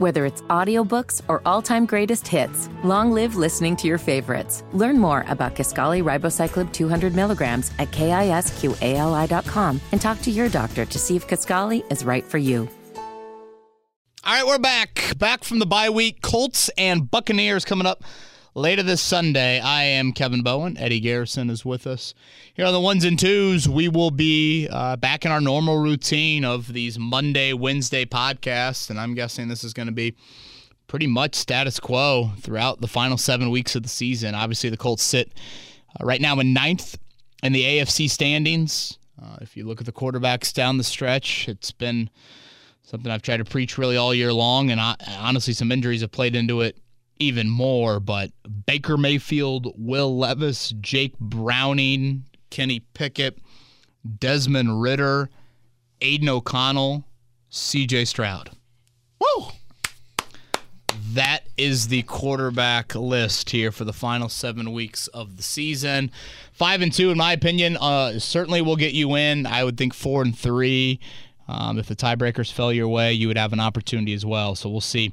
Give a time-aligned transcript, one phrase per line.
[0.00, 4.64] Whether it's audiobooks or all-time greatest hits, long live listening to your favorites.
[4.72, 10.98] Learn more about Kisqali Ribociclib 200 milligrams at kisqali.com and talk to your doctor to
[10.98, 12.66] see if Kisqali is right for you.
[14.24, 15.18] All right, we're back.
[15.18, 16.22] Back from the bye week.
[16.22, 18.02] Colts and Buccaneers coming up
[18.54, 19.60] later this Sunday.
[19.60, 20.76] I am Kevin Bowen.
[20.76, 22.14] Eddie Garrison is with us.
[22.54, 26.44] Here on the ones and twos, we will be uh, back in our normal routine
[26.44, 30.16] of these Monday, Wednesday podcasts, and I'm guessing this is going to be
[30.88, 34.34] pretty much status quo throughout the final seven weeks of the season.
[34.34, 35.32] Obviously, the Colts sit
[36.00, 36.98] uh, right now in ninth
[37.42, 38.98] in the AFC standings.
[39.22, 42.10] Uh, if you look at the quarterbacks down the stretch, it's been
[42.82, 46.10] something I've tried to preach really all year long, and I, honestly, some injuries have
[46.10, 46.76] played into it
[47.20, 48.00] even more.
[48.00, 48.32] But
[48.66, 53.38] Baker Mayfield, Will Levis, Jake Browning, Kenny Pickett,
[54.18, 55.30] Desmond Ridder,
[56.00, 57.04] Aidan O'Connell,
[57.50, 58.50] CJ Stroud.
[59.20, 59.48] Woo!
[61.12, 66.10] That is the quarterback list here for the final seven weeks of the season.
[66.52, 69.46] Five and two, in my opinion, uh, certainly will get you in.
[69.46, 71.00] I would think four and three.
[71.48, 74.54] Um, if the tiebreakers fell your way, you would have an opportunity as well.
[74.54, 75.12] So we'll see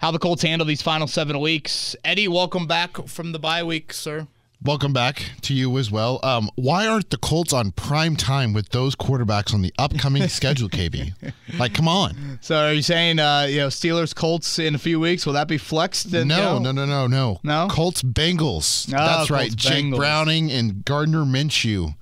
[0.00, 1.96] how the Colts handle these final seven weeks.
[2.04, 4.26] Eddie, welcome back from the bye week, sir.
[4.62, 6.18] Welcome back to you as well.
[6.22, 10.68] Um, why aren't the Colts on prime time with those quarterbacks on the upcoming schedule,
[10.68, 11.12] KB?
[11.58, 12.38] Like, come on.
[12.40, 15.26] So, are you saying, uh, you know, Steelers Colts in a few weeks?
[15.26, 16.12] Will that be flexed?
[16.14, 16.72] And, no, you know?
[16.72, 17.40] no, no, no, no.
[17.42, 17.68] No?
[17.70, 18.88] Colts Bengals.
[18.88, 19.54] Oh, That's Colts, right.
[19.54, 19.96] Jake Bengals.
[19.96, 21.94] Browning and Gardner Minshew.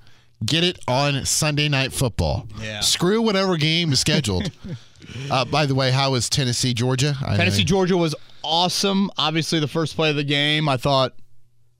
[0.43, 2.47] Get it on Sunday Night Football.
[2.59, 2.79] Yeah.
[2.79, 4.49] Screw whatever game is scheduled.
[5.31, 7.15] uh, by the way, how was Tennessee, Georgia?
[7.25, 9.11] I Tennessee, Georgia was awesome.
[9.17, 11.13] Obviously, the first play of the game, I thought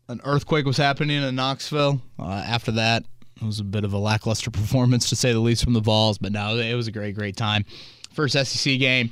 [0.07, 2.01] an earthquake was happening in Knoxville.
[2.19, 3.03] Uh, after that,
[3.41, 6.17] it was a bit of a lackluster performance, to say the least, from the Vols.
[6.17, 7.65] But no, it was a great, great time.
[8.13, 9.11] First SEC game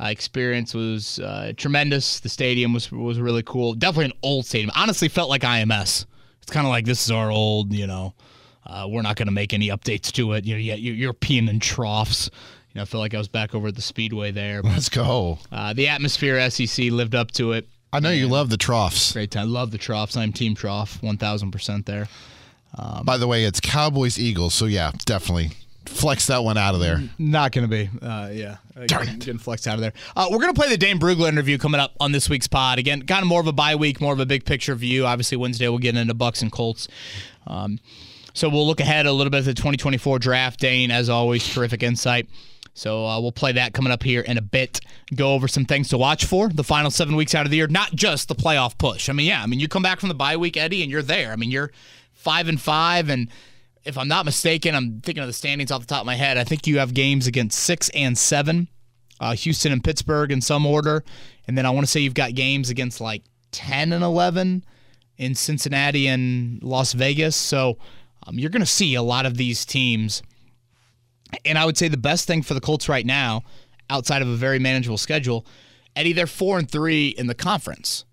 [0.00, 2.20] uh, experience was uh, tremendous.
[2.20, 3.74] The stadium was was really cool.
[3.74, 4.70] Definitely an old stadium.
[4.74, 6.06] Honestly, felt like IMS.
[6.42, 8.14] It's kind of like this is our old, you know.
[8.66, 10.44] Uh, we're not going to make any updates to it.
[10.44, 12.30] You know, you're, you're peeing in troughs.
[12.74, 14.60] You know, I feel like I was back over at the Speedway there.
[14.62, 15.38] But, Let's go.
[15.52, 17.68] uh, the atmosphere SEC lived up to it.
[17.92, 19.12] I know you love the troughs.
[19.12, 19.42] Great time.
[19.42, 20.16] I love the troughs.
[20.16, 22.08] I'm Team Trough, 1,000% there.
[23.04, 24.54] By the way, it's Cowboys Eagles.
[24.54, 25.52] So, yeah, definitely
[25.86, 27.00] flex that one out of there.
[27.18, 27.88] Not going to be.
[28.04, 28.56] Uh, yeah.
[28.74, 29.18] Darn Getting- it.
[29.20, 29.92] Getting flexed out of there.
[30.16, 32.80] Uh, we're going to play the Dane Brugler interview coming up on this week's pod.
[32.80, 35.06] Again, kind of more of a bye week, more of a big picture view.
[35.06, 36.88] Obviously, Wednesday we'll get into Bucks and Colts.
[37.46, 37.78] Um,
[38.32, 40.58] so we'll look ahead a little bit at the 2024 draft.
[40.58, 42.28] Dane, as always, terrific insight.
[42.74, 44.80] So uh, we'll play that coming up here in a bit.
[45.14, 47.68] Go over some things to watch for the final seven weeks out of the year,
[47.68, 49.08] not just the playoff push.
[49.08, 51.02] I mean, yeah, I mean you come back from the bye week, Eddie, and you're
[51.02, 51.32] there.
[51.32, 51.70] I mean you're
[52.12, 53.28] five and five, and
[53.84, 56.36] if I'm not mistaken, I'm thinking of the standings off the top of my head.
[56.36, 58.68] I think you have games against six and seven,
[59.20, 61.04] uh, Houston and Pittsburgh in some order,
[61.46, 64.64] and then I want to say you've got games against like ten and eleven
[65.16, 67.36] in Cincinnati and Las Vegas.
[67.36, 67.78] So
[68.26, 70.22] um, you're going to see a lot of these teams.
[71.44, 73.42] And I would say the best thing for the Colts right now,
[73.90, 75.46] outside of a very manageable schedule,
[75.96, 78.04] Eddie, they're four and three in the conference.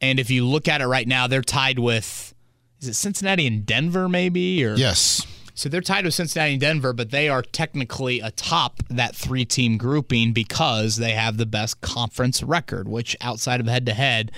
[0.00, 2.34] And if you look at it right now, they're tied with
[2.80, 4.64] is it Cincinnati and Denver, maybe?
[4.64, 5.26] Or Yes.
[5.52, 9.76] so they're tied with Cincinnati and Denver, but they are technically atop that three team
[9.76, 14.30] grouping because they have the best conference record, which outside of head to head,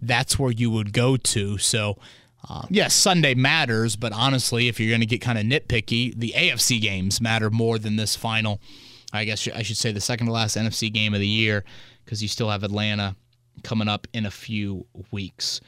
[0.00, 1.58] that's where you would go to.
[1.58, 1.98] So,
[2.48, 6.34] um, yes, Sunday matters, but honestly, if you're going to get kind of nitpicky, the
[6.36, 8.60] AFC games matter more than this final.
[9.12, 11.64] I guess I should say the second to last NFC game of the year
[12.04, 13.16] because you still have Atlanta
[13.64, 15.60] coming up in a few weeks.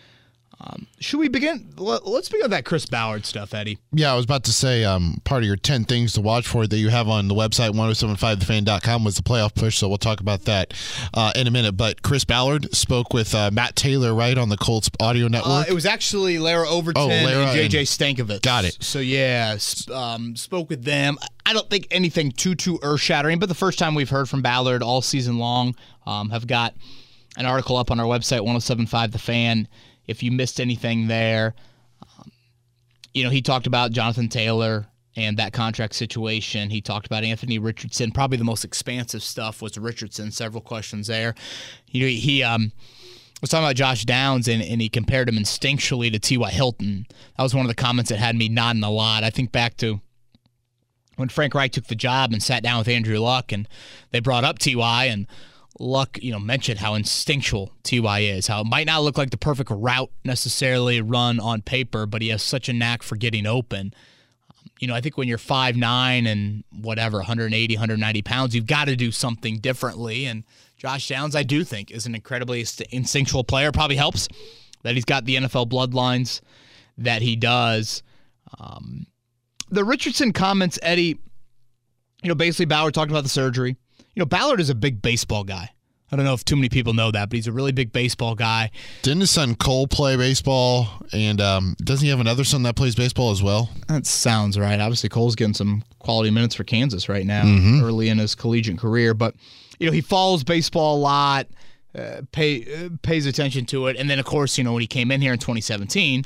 [0.62, 1.72] Um, should we begin?
[1.78, 3.78] let- Let's begin with that Chris Ballard stuff, Eddie.
[3.93, 6.66] Yeah, I was about to say um, part of your 10 things to watch for
[6.66, 9.78] that you have on the website, 1075thefan.com, was the playoff push.
[9.78, 10.75] So we'll talk about that
[11.15, 11.76] uh, in a minute.
[11.78, 15.69] But Chris Ballard spoke with uh, Matt Taylor, right, on the Colts audio Uh, network.
[15.69, 18.42] it was actually Lara Overton Oh, Lara and JJ Stankevitz.
[18.42, 18.77] Got it.
[18.81, 21.16] So yeah, sp- um, spoke with them.
[21.47, 24.42] I don't think anything too too earth shattering, but the first time we've heard from
[24.42, 25.75] Ballard all season long.
[26.06, 26.74] Um, have got
[27.36, 29.68] an article up on our website 1075 The Fan.
[30.10, 31.54] If you missed anything there,
[32.03, 32.30] um,
[33.15, 34.86] you know he talked about Jonathan Taylor
[35.16, 36.71] and that contract situation.
[36.71, 38.12] He talked about Anthony Richardson.
[38.12, 40.30] Probably the most expansive stuff was Richardson.
[40.30, 41.34] Several questions there.
[41.89, 42.72] You know, he um,
[43.41, 46.51] was talking about Josh Downs and, and he compared him instinctually to T.Y.
[46.51, 47.07] Hilton.
[47.36, 49.24] That was one of the comments that had me nodding a lot.
[49.24, 50.01] I think back to
[51.16, 53.68] when Frank Reich took the job and sat down with Andrew Luck and
[54.10, 55.27] they brought up Ty and
[55.80, 59.38] Luck, you know, mentioned how instinctual Ty is, how it might not look like the
[59.38, 63.94] perfect route necessarily run on paper, but he has such a knack for getting open.
[64.78, 68.88] you know, I think when you're five nine and whatever, 180, 190 pounds, you've got
[68.88, 70.27] to do something differently.
[70.27, 70.44] And
[70.77, 73.72] Josh Downs, I do think, is an incredibly instinctual player.
[73.72, 74.28] Probably helps
[74.83, 76.42] that he's got the NFL bloodlines
[76.98, 78.03] that he does.
[78.59, 79.06] Um,
[79.71, 81.18] the Richardson comments, Eddie,
[82.22, 83.76] you know, basically Ballard talked about the surgery.
[84.15, 85.71] You know, Ballard is a big baseball guy.
[86.12, 88.34] I don't know if too many people know that, but he's a really big baseball
[88.34, 88.72] guy.
[89.03, 90.89] Didn't his son Cole play baseball?
[91.12, 93.71] And um, doesn't he have another son that plays baseball as well?
[93.86, 94.80] That sounds right.
[94.80, 97.84] Obviously, Cole's getting some quality minutes for Kansas right now, mm-hmm.
[97.84, 99.15] early in his collegiate career.
[99.15, 99.36] But
[99.78, 101.47] you know, he follows baseball a lot,
[101.97, 104.89] uh, pay uh, pays attention to it, and then of course, you know, when he
[104.89, 106.24] came in here in 2017,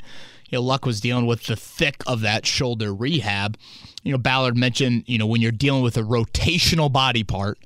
[0.49, 3.55] you know, Luck was dealing with the thick of that shoulder rehab.
[4.01, 7.59] You know, Ballard mentioned, you know, when you're dealing with a rotational body part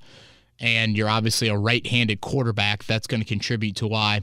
[0.59, 4.21] and you're obviously a right-handed quarterback, that's going to contribute to why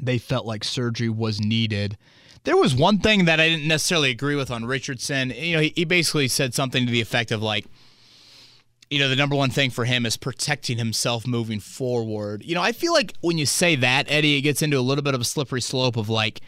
[0.00, 1.96] they felt like surgery was needed.
[2.44, 5.30] There was one thing that I didn't necessarily agree with on Richardson.
[5.30, 7.66] You know, he, he basically said something to the effect of like,
[8.88, 12.44] you know, the number one thing for him is protecting himself moving forward.
[12.44, 15.02] You know, I feel like when you say that, Eddie, it gets into a little
[15.02, 16.40] bit of a slippery slope of like,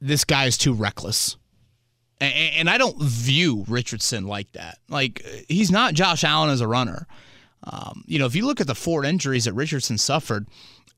[0.00, 1.36] this guy is too reckless.
[2.20, 4.78] And I don't view Richardson like that.
[4.88, 7.06] Like, he's not Josh Allen as a runner.
[7.64, 10.46] Um, you know, if you look at the four injuries that Richardson suffered,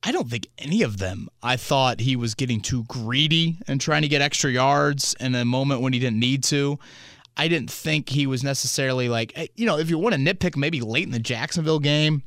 [0.02, 1.28] I don't think any of them.
[1.42, 5.44] I thought he was getting too greedy and trying to get extra yards in a
[5.44, 6.78] moment when he didn't need to.
[7.36, 10.80] I didn't think he was necessarily like, you know, if you want to nitpick, maybe
[10.80, 12.24] late in the Jacksonville game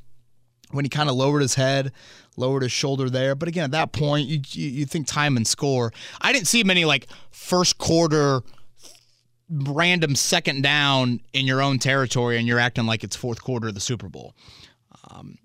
[0.72, 1.92] when he kind of lowered his head,
[2.38, 3.36] lowered his shoulder there.
[3.36, 5.92] But again, at that point, you, you, you think time and score.
[6.22, 8.42] I didn't see many like first quarter
[9.50, 13.74] random second down in your own territory and you're acting like it's fourth quarter of
[13.74, 14.34] the Super Bowl.
[15.10, 15.38] Um,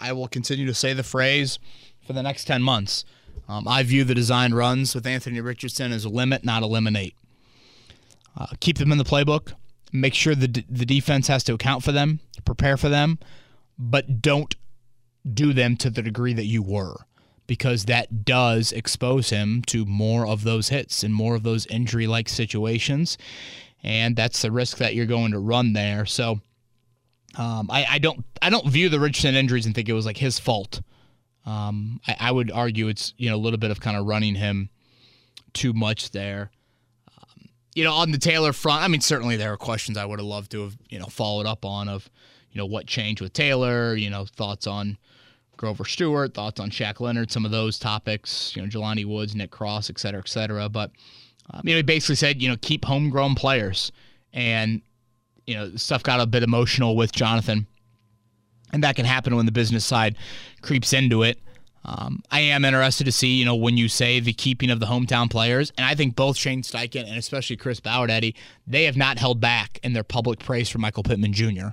[0.00, 1.58] I will continue to say the phrase
[2.06, 3.04] for the next 10 months.
[3.48, 7.14] Um, I view the design runs with Anthony Richardson as a limit, not eliminate.
[8.36, 9.52] Uh, keep them in the playbook.
[9.92, 13.18] Make sure the, d- the defense has to account for them, prepare for them,
[13.78, 14.54] but don't
[15.30, 16.96] do them to the degree that you were
[17.52, 22.06] because that does expose him to more of those hits and more of those injury
[22.06, 23.18] like situations.
[23.82, 26.06] And that's the risk that you're going to run there.
[26.06, 26.40] So
[27.36, 30.16] um, I, I, don't I don't view the Richardson injuries and think it was like
[30.16, 30.80] his fault.
[31.44, 34.34] Um, I, I, would argue it's you know a little bit of kind of running
[34.34, 34.70] him
[35.52, 36.52] too much there.
[37.18, 40.20] Um, you know, on the Taylor front, I mean, certainly there are questions I would
[40.20, 42.08] have loved to have you know followed up on of
[42.50, 43.94] you know what changed with Taylor.
[43.94, 44.96] You know, thoughts on
[45.62, 49.52] Grover Stewart, thoughts on Shaq Leonard, some of those topics, you know, Jelani Woods, Nick
[49.52, 50.68] Cross, et cetera, et cetera.
[50.68, 50.90] But,
[51.50, 53.92] um, you know, he basically said, you know, keep homegrown players.
[54.32, 54.82] And,
[55.46, 57.68] you know, stuff got a bit emotional with Jonathan.
[58.72, 60.16] And that can happen when the business side
[60.62, 61.38] creeps into it.
[61.84, 64.86] Um, I am interested to see, you know, when you say the keeping of the
[64.86, 68.34] hometown players, and I think both Shane Steichen and especially Chris Eddie,
[68.66, 71.68] they have not held back in their public praise for Michael Pittman Jr.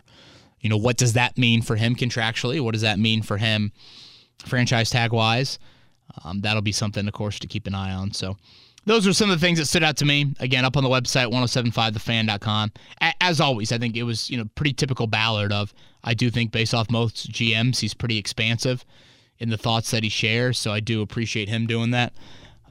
[0.61, 2.61] You know, what does that mean for him contractually?
[2.61, 3.71] What does that mean for him
[4.45, 5.59] franchise tag wise?
[6.23, 8.11] Um, that'll be something, of course, to keep an eye on.
[8.11, 8.35] So,
[8.85, 10.33] those are some of the things that stood out to me.
[10.39, 12.71] Again, up on the website, 1075thefan.com.
[13.21, 15.73] As always, I think it was, you know, pretty typical Ballard of,
[16.03, 18.85] I do think based off most GMs, he's pretty expansive
[19.37, 20.57] in the thoughts that he shares.
[20.57, 22.13] So I do appreciate him doing that.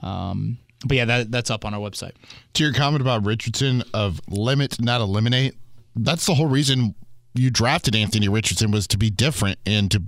[0.02, 2.12] Um, but yeah, that, that's up on our website.
[2.55, 5.55] To your comment about Richardson of limit, not eliminate,
[5.94, 6.94] that's the whole reason
[7.34, 10.02] you drafted Anthony Richardson was to be different and to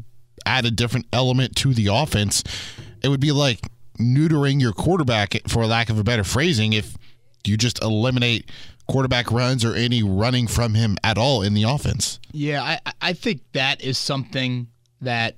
[0.47, 2.43] add a different element to the offense.
[3.03, 3.61] It would be like
[3.99, 6.97] neutering your quarterback, for lack of a better phrasing, if
[7.47, 8.51] you just eliminate
[8.89, 12.19] quarterback runs or any running from him at all in the offense.
[12.33, 14.67] Yeah, I, I think that is something
[15.01, 15.37] that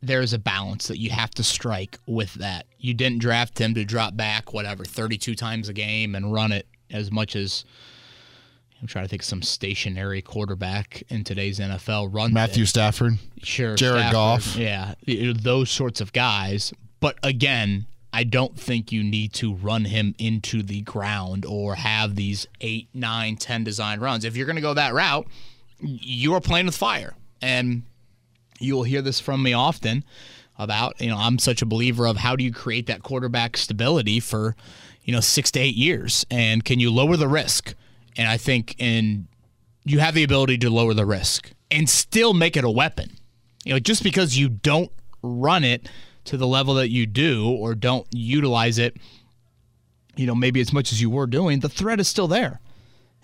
[0.00, 2.66] there's a balance that you have to strike with that.
[2.78, 6.66] You didn't draft him to drop back, whatever, 32 times a game and run it
[6.90, 7.64] as much as
[8.84, 12.12] I'm trying to think of some stationary quarterback in today's NFL.
[12.12, 12.66] Run Matthew it.
[12.66, 16.70] Stafford, sure, Jared Stafford, Goff, yeah, those sorts of guys.
[17.00, 22.14] But again, I don't think you need to run him into the ground or have
[22.14, 24.22] these eight, nine, ten design runs.
[24.22, 25.26] If you're going to go that route,
[25.80, 27.84] you are playing with fire, and
[28.60, 30.04] you will hear this from me often
[30.58, 34.20] about you know I'm such a believer of how do you create that quarterback stability
[34.20, 34.56] for
[35.04, 37.74] you know six to eight years, and can you lower the risk?
[38.16, 39.28] And I think in
[39.84, 43.10] you have the ability to lower the risk and still make it a weapon.
[43.64, 44.90] You know, just because you don't
[45.22, 45.88] run it
[46.24, 48.96] to the level that you do or don't utilize it,
[50.16, 52.60] you know, maybe as much as you were doing, the threat is still there.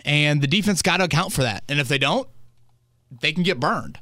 [0.04, 1.62] And the defense got to account for that.
[1.68, 2.28] And if they don't,
[3.20, 3.99] they can get burned.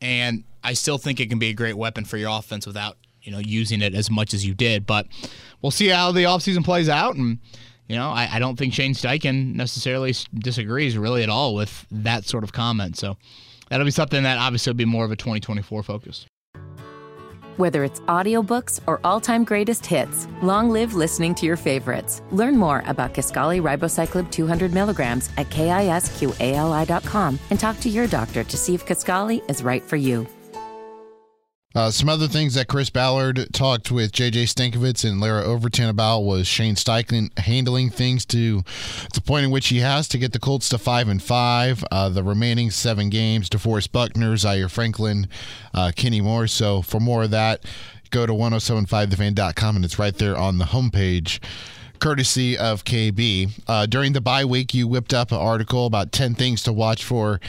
[0.00, 3.32] And I still think it can be a great weapon for your offense without, you
[3.32, 4.86] know, using it as much as you did.
[4.86, 5.06] But
[5.60, 7.38] we'll see how the offseason plays out and
[7.92, 12.24] you know, I, I don't think Shane Steichen necessarily disagrees really at all with that
[12.24, 12.96] sort of comment.
[12.96, 13.18] So
[13.68, 16.24] that'll be something that obviously will be more of a 2024 focus.
[17.58, 22.22] Whether it's audiobooks or all-time greatest hits, long live listening to your favorites.
[22.30, 28.56] Learn more about Kisqali Ribociclib 200 milligrams at kisqali.com and talk to your doctor to
[28.56, 30.26] see if Kisqali is right for you.
[31.74, 36.20] Uh, some other things that Chris Ballard talked with JJ Stankevitz and Lara Overton about
[36.20, 38.62] was Shane Steichen handling things to
[39.14, 41.84] the point in which he has to get the Colts to five and five.
[41.90, 45.28] Uh, the remaining seven games, DeForest Buckner, Zaire Franklin,
[45.72, 46.46] uh, Kenny Moore.
[46.46, 47.64] So for more of that,
[48.10, 51.40] go to 1075thefan.com and it's right there on the homepage
[51.98, 53.62] courtesy of KB.
[53.68, 57.04] Uh, during the bye week, you whipped up an article about 10 things to watch
[57.04, 57.40] for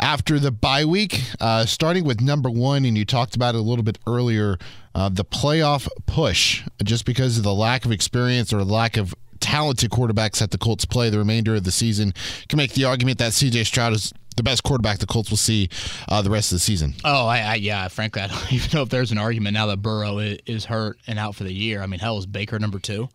[0.00, 3.62] after the bye week, uh, starting with number one, and you talked about it a
[3.62, 4.58] little bit earlier,
[4.94, 9.90] uh, the playoff push, just because of the lack of experience or lack of talented
[9.90, 12.14] quarterbacks that the Colts play the remainder of the season.
[12.48, 15.68] Can make the argument that CJ Stroud is the best quarterback the Colts will see
[16.08, 16.94] uh, the rest of the season.
[17.04, 19.82] Oh, I, I, yeah, frankly, I don't even know if there's an argument now that
[19.82, 21.82] Burrow is, hurt and out for the year.
[21.82, 23.08] I mean, hell, is Baker number two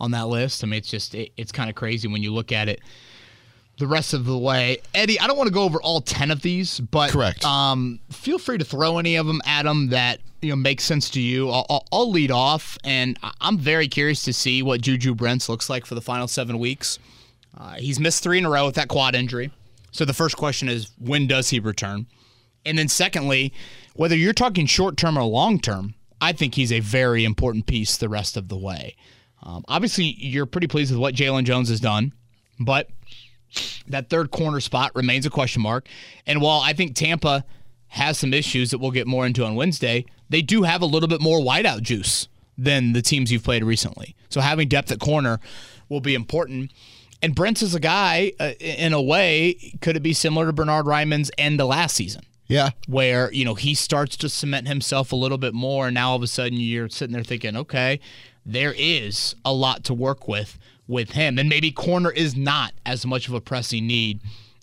[0.00, 0.62] on that list?
[0.62, 2.80] I mean, it's just it, it's kind of crazy when you look at it
[3.78, 4.78] the rest of the way.
[4.94, 7.44] Eddie, I don't want to go over all 10 of these, but correct.
[7.44, 11.10] Um, feel free to throw any of them at them that you know make sense
[11.10, 11.50] to you.
[11.50, 15.70] I'll, I'll, I'll, lead off, and I'm very curious to see what Juju Brents looks
[15.70, 16.98] like for the final seven weeks.
[17.56, 19.50] Uh, he's missed three in a row with that quad injury.
[19.90, 22.06] So the first question is, when does he return?
[22.64, 23.52] And then secondly,
[23.94, 27.96] whether you're talking short term or long term, I think he's a very important piece
[27.96, 28.96] the rest of the way.
[29.42, 32.12] Um, obviously, you're pretty pleased with what Jalen Jones has done,
[32.58, 32.90] but
[33.86, 35.88] that third corner spot remains a question mark.
[36.26, 37.44] And while I think Tampa
[37.88, 41.08] has some issues that we'll get more into on Wednesday, they do have a little
[41.08, 44.14] bit more wideout juice than the teams you've played recently.
[44.28, 45.40] So having depth at corner
[45.88, 46.72] will be important.
[47.22, 50.86] And Brents is a guy, uh, in a way, could it be similar to Bernhard
[50.86, 52.22] Raimann's end of last season?
[52.46, 52.70] Yeah.
[52.86, 55.86] Where, you know, he starts to cement himself a little bit more.
[55.86, 58.00] And now all of a sudden you're sitting there thinking, okay,
[58.44, 60.58] there is a lot to work with
[60.88, 61.38] with him.
[61.38, 64.20] And maybe corner is not as much of a pressing need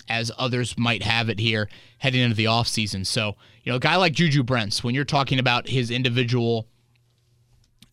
[0.09, 3.05] as others might have it here heading into the offseason.
[3.05, 6.67] So, you know, a guy like Juju Brents, when you're talking about his individual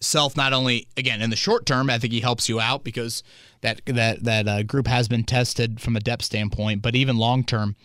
[0.01, 3.23] self, not only again in the short term, I think he helps you out because
[3.61, 7.45] that that that uh, group has been tested from a depth standpoint, but even long
[7.45, 7.77] term,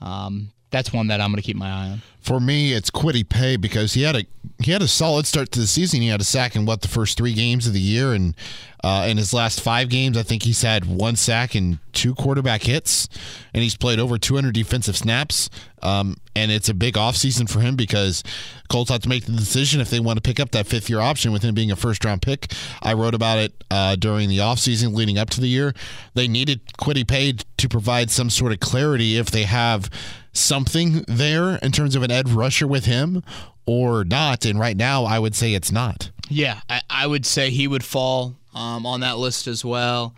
[0.00, 2.02] um, that's one that I'm going to keep my eye on.
[2.20, 4.24] For me, it's Kwity Paye because he had a
[4.62, 6.02] he had a solid start to the season.
[6.02, 8.36] He had a sack in what the first three games of the year, and
[8.84, 12.62] uh, in his last five games, I think he's had one sack and two quarterback
[12.62, 13.08] hits,
[13.54, 15.48] and he's played over 200 defensive snaps.
[15.82, 18.22] Um, and it's a big offseason for him because
[18.68, 21.00] Colts have to make the decision if they want to pick up that fifth year
[21.00, 22.52] option with him being a first round pick.
[22.82, 25.74] I wrote about it uh, during the offseason leading up to the year.
[26.14, 29.90] They needed Kwity Paye to provide some sort of clarity if they have
[30.32, 33.22] something there in terms of an edge rusher with him
[33.66, 34.44] or not.
[34.44, 36.10] And right now, I would say it's not.
[36.28, 40.14] Yeah, I, I would say he would fall um, on that list as well.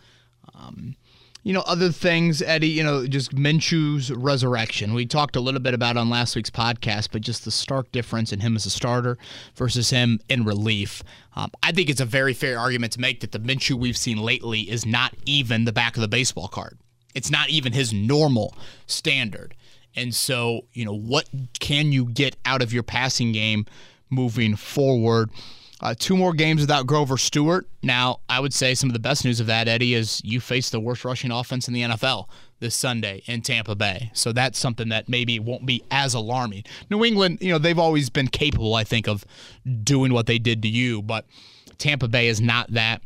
[0.54, 0.97] Um,
[1.45, 4.95] you know, other things, Eddie, you know, just Minshew's resurrection.
[4.95, 8.33] We talked a little bit about on last week's podcast, but just the stark difference
[8.33, 9.19] in him as a starter
[9.57, 11.02] versus him in relief.
[11.35, 14.19] Um, I think it's a very fair argument to make that the Minshew we've seen
[14.19, 16.78] lately is not even the back of the baseball card.
[17.12, 18.54] It's not even his normal
[18.87, 19.54] standard.
[19.96, 21.28] And so, you know, what
[21.61, 23.66] can you get out of your passing game
[24.11, 25.30] moving forward?
[25.80, 27.66] Uh, two more games without Grover Stewart.
[27.82, 30.70] Now, I would say some of the best news of that, Eddie, is you face
[30.70, 32.28] the worst rushing offense in the NFL
[32.61, 34.12] this Sunday in Tampa Bay.
[34.14, 36.62] So that's something that maybe won't be as alarming.
[36.88, 39.25] New England, you know, they've always been capable, I think, of
[39.82, 41.26] doing what they did to you, but
[41.78, 43.02] Tampa Bay is not that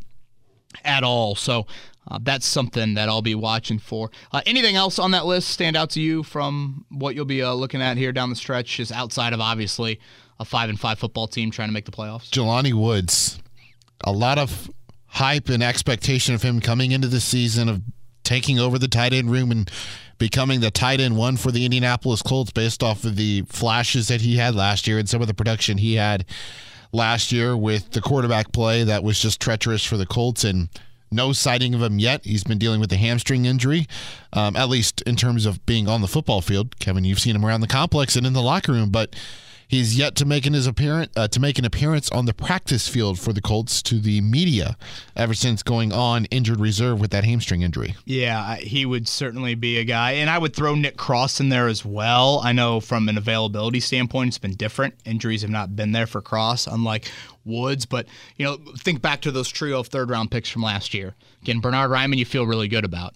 [0.84, 1.34] at all.
[1.34, 1.66] So
[2.08, 4.10] uh, that's something that I'll be watching for.
[4.32, 7.52] Uh, anything else on that list stand out to you from what you'll be uh,
[7.52, 10.00] looking at here down the stretch, just outside of obviously
[10.38, 12.30] a five and five football team trying to make the playoffs?
[12.30, 13.38] Jelani Woods,
[14.04, 14.70] a lot of
[15.06, 17.82] hype and expectation of him coming into the season of
[18.22, 19.70] taking over the tight end room and
[20.18, 24.20] becoming the tight end one for the Indianapolis Colts based off of the flashes that
[24.20, 26.25] he had last year and some of the production he had
[26.92, 30.68] last year with the quarterback play that was just treacherous for the Colts and
[31.10, 32.25] no sighting of him yet.
[32.25, 33.86] He's been dealing with a hamstring injury,
[34.32, 36.78] um, at least in terms of being on the football field.
[36.78, 39.14] Kevin, you've seen him around the complex and in the locker room, but
[39.68, 42.87] He's yet to make an his appearance uh, to make an appearance on the practice
[42.87, 44.76] field for the Colts to the media
[45.16, 47.96] ever since going on injured reserve with that hamstring injury.
[48.04, 51.66] Yeah, he would certainly be a guy, and I would throw Nick Cross in there
[51.66, 52.40] as well.
[52.44, 54.94] I know from an availability standpoint, it's been different.
[55.04, 57.11] Injuries have not been there for Cross, unlike
[57.44, 57.87] Woods.
[57.87, 58.06] But
[58.37, 61.14] you know, think back to those trio of third round picks from last year.
[61.42, 63.14] Again, Bernhard Raimann, you feel really good about.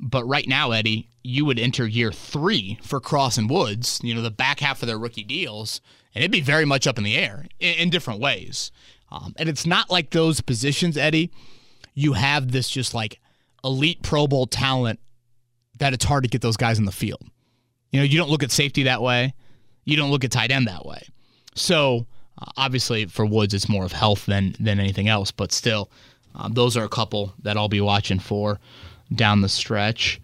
[0.00, 4.22] But right now, Eddie, you would enter year three for Cross and Woods, you know,
[4.22, 5.80] the back half of their rookie deals,
[6.14, 8.70] and it'd be very much up in the air in, in different ways.
[9.10, 11.30] Um, and it's not like those positions, Eddie,
[11.94, 13.20] you have this just like
[13.64, 15.00] elite Pro Bowl talent
[15.78, 17.24] that it's hard to get those guys in the field.
[17.90, 19.34] You know, you don't look at safety that way,
[19.84, 21.02] you don't look at tight end that way.
[21.54, 22.06] So,
[22.40, 25.90] uh, obviously, for Woods, it's more of health than, than anything else, but still,
[26.34, 28.60] uh, those are a couple that I'll be watching for
[29.14, 30.20] down the stretch.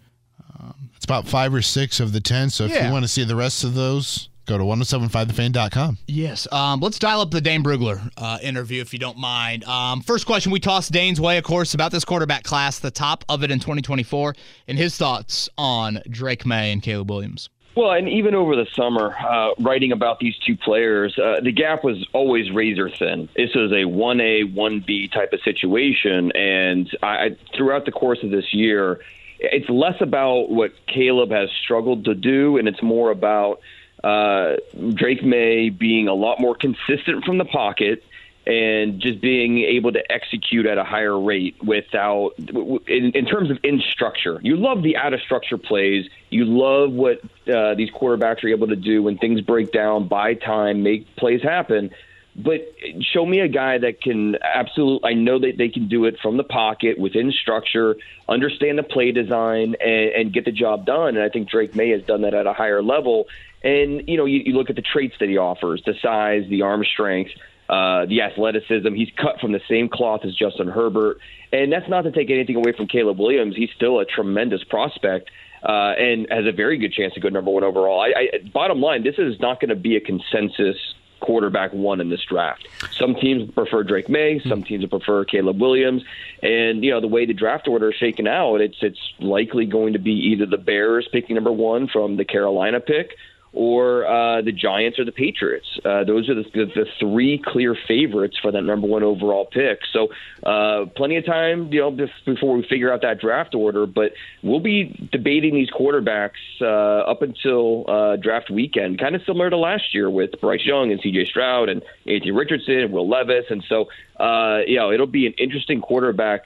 [0.59, 2.49] Um, it's about five or six of the 10.
[2.49, 2.87] So if yeah.
[2.87, 5.97] you want to see the rest of those, go to 1075thefan.com.
[6.07, 6.47] Yes.
[6.51, 9.63] Um, let's dial up the Dane Brugler uh, interview if you don't mind.
[9.65, 13.25] Um, first question we tossed Dane's way, of course, about this quarterback class, the top
[13.29, 14.35] of it in 2024,
[14.67, 17.49] and his thoughts on Drake Maye and Caleb Williams.
[17.75, 21.83] Well, and even over the summer, uh, writing about these two players, uh, the gap
[21.83, 23.27] was always razor thin.
[23.35, 26.31] This was a 1A, 1B type of situation.
[26.31, 29.01] And I, throughout the course of this year,
[29.39, 33.59] it's less about what Caleb has struggled to do, and it's more about
[34.05, 34.55] uh,
[34.93, 38.03] Drake Maye being a lot more consistent from the pocket
[38.47, 43.57] and just being able to execute at a higher rate without in, in terms of
[43.63, 44.39] in structure.
[44.43, 46.07] You love the out of structure plays.
[46.29, 47.21] You love what
[47.51, 51.41] uh, these quarterbacks are able to do when things break down, buy time, make plays
[51.41, 51.91] happen.
[52.35, 52.67] But
[52.99, 55.09] show me a guy that can absolutely.
[55.09, 57.95] I know that they can do it from the pocket, within structure,
[58.27, 61.15] understand the play design, and, and get the job done.
[61.15, 63.27] And I think Drake Maye has done that at a higher level.
[63.63, 66.63] And you know, you, you look at the traits that he offers: the size, the
[66.63, 67.31] arm strength
[67.69, 68.93] uh, the athleticism.
[68.93, 71.19] He's cut from the same cloth as Justin Herbert.
[71.51, 73.55] And that's not to take anything away from Caleb Williams.
[73.55, 75.29] He's still a tremendous prospect.
[75.63, 77.99] Uh, and has a very good chance to go number one overall.
[77.99, 80.77] I, I, bottom line, this is not going to be a consensus
[81.25, 82.67] quarterback one in this draft.
[82.91, 86.03] Some teams prefer Drake Maye, some teams prefer Caleb Williams,
[86.43, 89.93] and you know the way the draft order is shaken out, it's it's likely going
[89.93, 93.17] to be either the Bears picking number one from the Carolina pick,
[93.55, 95.65] or uh, the Giants or the Patriots.
[95.83, 99.79] Uh, those are the, the, the, three clear favorites for that number one overall pick.
[99.93, 100.09] So,
[100.43, 101.91] uh, plenty of time, you know,
[102.25, 103.85] before we figure out that draft order.
[103.85, 104.11] But
[104.43, 109.57] we'll be debating these quarterbacks uh, up until uh, draft weekend, kind of similar to
[109.57, 111.25] last year with Bryce Young and C.J.
[111.25, 113.45] Stroud and Anthony Richardson and Will Levis.
[113.49, 113.85] And so,
[114.19, 116.43] uh, you know, it'll be an interesting quarterback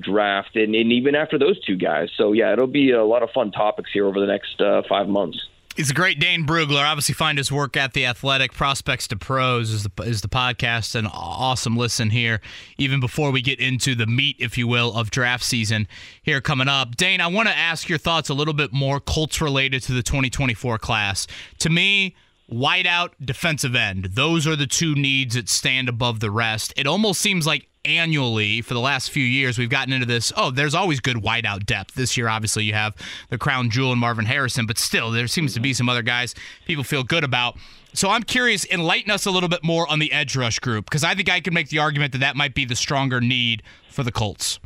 [0.00, 2.10] draft, and, and even after those two guys.
[2.16, 5.38] So, yeah, it'll be a lot of fun topics here over the next five months.
[5.76, 6.84] He's a great Dane Brugler.
[6.84, 8.52] Obviously, find his work at the Athletic.
[8.52, 10.94] Prospects to Pros is the is the podcast.
[10.94, 12.40] An awesome listen here.
[12.78, 15.88] Even before we get into the meat, if you will, of draft season
[16.22, 16.96] here coming up.
[16.96, 20.02] Dane, I want to ask your thoughts a little bit more Colts related to the
[20.04, 21.26] 2024 class.
[21.58, 22.14] To me,
[22.50, 24.10] wideout, defensive end.
[24.12, 26.72] Those are the two needs that stand above the rest.
[26.76, 30.50] It almost seems like annually for the last few years we've gotten into this oh
[30.50, 32.96] there's always good wideout depth this year obviously you have
[33.28, 36.34] the crown jewel and marvin harrison but still there seems to be some other guys
[36.64, 37.58] people feel good about
[37.92, 41.04] so i'm curious enlighten us a little bit more on the edge rush group because
[41.04, 44.02] i think i can make the argument that that might be the stronger need for
[44.02, 44.58] the colts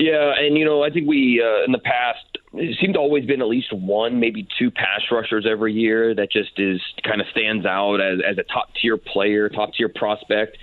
[0.00, 3.24] yeah, and you know, I think we uh, in the past it seemed to always
[3.24, 7.26] been at least one, maybe two pass rushers every year that just is kind of
[7.28, 10.56] stands out as, as a top tier player, top tier prospect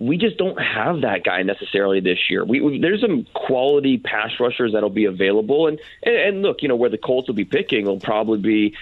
[0.00, 2.44] we just don't have that guy necessarily this year.
[2.44, 6.68] We, we, there's some quality pass rushers that'll be available, and, and and look, you
[6.68, 8.76] know where the Colts will be picking will probably be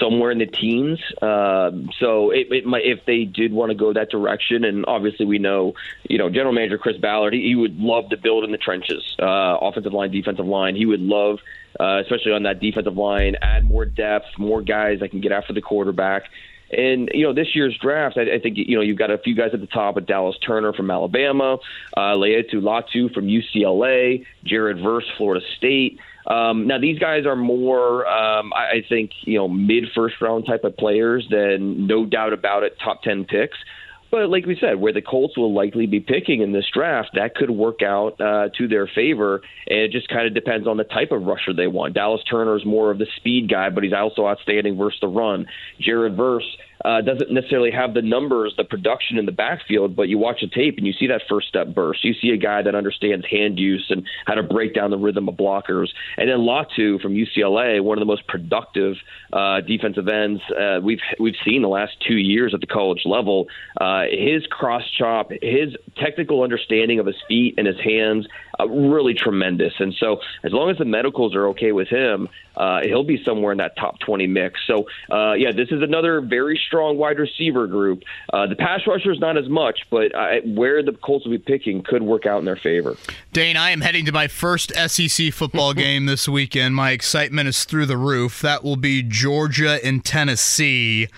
[0.00, 0.98] somewhere in the teens.
[1.22, 5.26] Uh, so it, it might, if they did want to go that direction, and obviously
[5.26, 5.74] we know,
[6.08, 9.14] you know, General Manager Chris Ballard, he, he would love to build in the trenches,
[9.20, 10.74] uh, offensive line, defensive line.
[10.74, 11.38] He would love,
[11.78, 15.52] uh, especially on that defensive line, add more depth, more guys that can get after
[15.52, 16.24] the quarterback.
[16.72, 19.34] And you know, this year's draft, I, I think you know you've got a few
[19.34, 21.58] guys at the top: of Dallas Turner from Alabama,
[21.96, 25.98] uh, Laiatu Latu from UCLA, Jared Verse, Florida State.
[26.26, 30.46] Um, now these guys are more, um, I, I think, you know, mid first round
[30.46, 33.56] type of players than no doubt about it, top ten picks.
[34.10, 37.36] But like we said, where the Colts will likely be picking in this draft, that
[37.36, 39.40] could work out uh, to their favor.
[39.68, 41.94] And it just kind of depends on the type of rusher they want.
[41.94, 45.46] Dallas Turner is more of the speed guy, but he's also outstanding versus the run.
[45.80, 46.44] Jared Verse
[46.84, 50.48] uh, doesn't necessarily have the numbers, the production in the backfield, but you watch the
[50.48, 52.04] tape and you see that first step burst.
[52.04, 55.28] You see a guy that understands hand use and how to break down the rhythm
[55.28, 55.88] of blockers.
[56.16, 58.96] And then Latu from UCLA, one of the most productive
[59.32, 63.48] uh, defensive ends uh, we've we've seen the last two years at the college level.
[63.80, 68.26] Uh, his cross chop, his technical understanding of his feet and his hands,
[68.58, 69.74] uh, really tremendous.
[69.78, 73.52] And so, as long as the medicals are okay with him, uh, he'll be somewhere
[73.52, 74.60] in that top 20 mix.
[74.66, 78.04] So, yeah, this is another very strong wide receiver group.
[78.32, 81.82] Uh, the pass rushers not as much, but uh, where the Colts will be picking
[81.82, 82.96] could work out in their favor.
[83.32, 86.76] Dane, I am heading to my first SEC football game this weekend.
[86.76, 88.40] My excitement is through the roof.
[88.40, 91.08] That will be Georgia and Tennessee.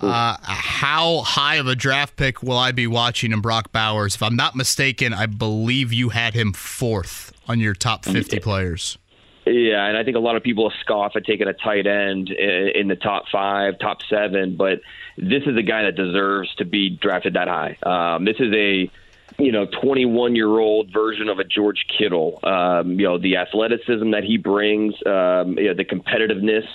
[0.00, 4.16] Uh, how high of a draft pick will I be watching in Brock Bowers?
[4.16, 8.98] If I'm not mistaken, I believe you had him fourth on your top 50 players.
[9.46, 12.88] Yeah, and I think a lot of people scoff at taking a tight end in
[12.88, 14.80] the top five, top seven, but
[15.16, 17.76] this is a guy that deserves to be drafted that high.
[17.84, 18.90] Um, this is a
[19.38, 22.40] you know 21 year old version of a George Kittle.
[22.42, 26.66] Um, you know the athleticism that he brings, um, you know, the competitiveness.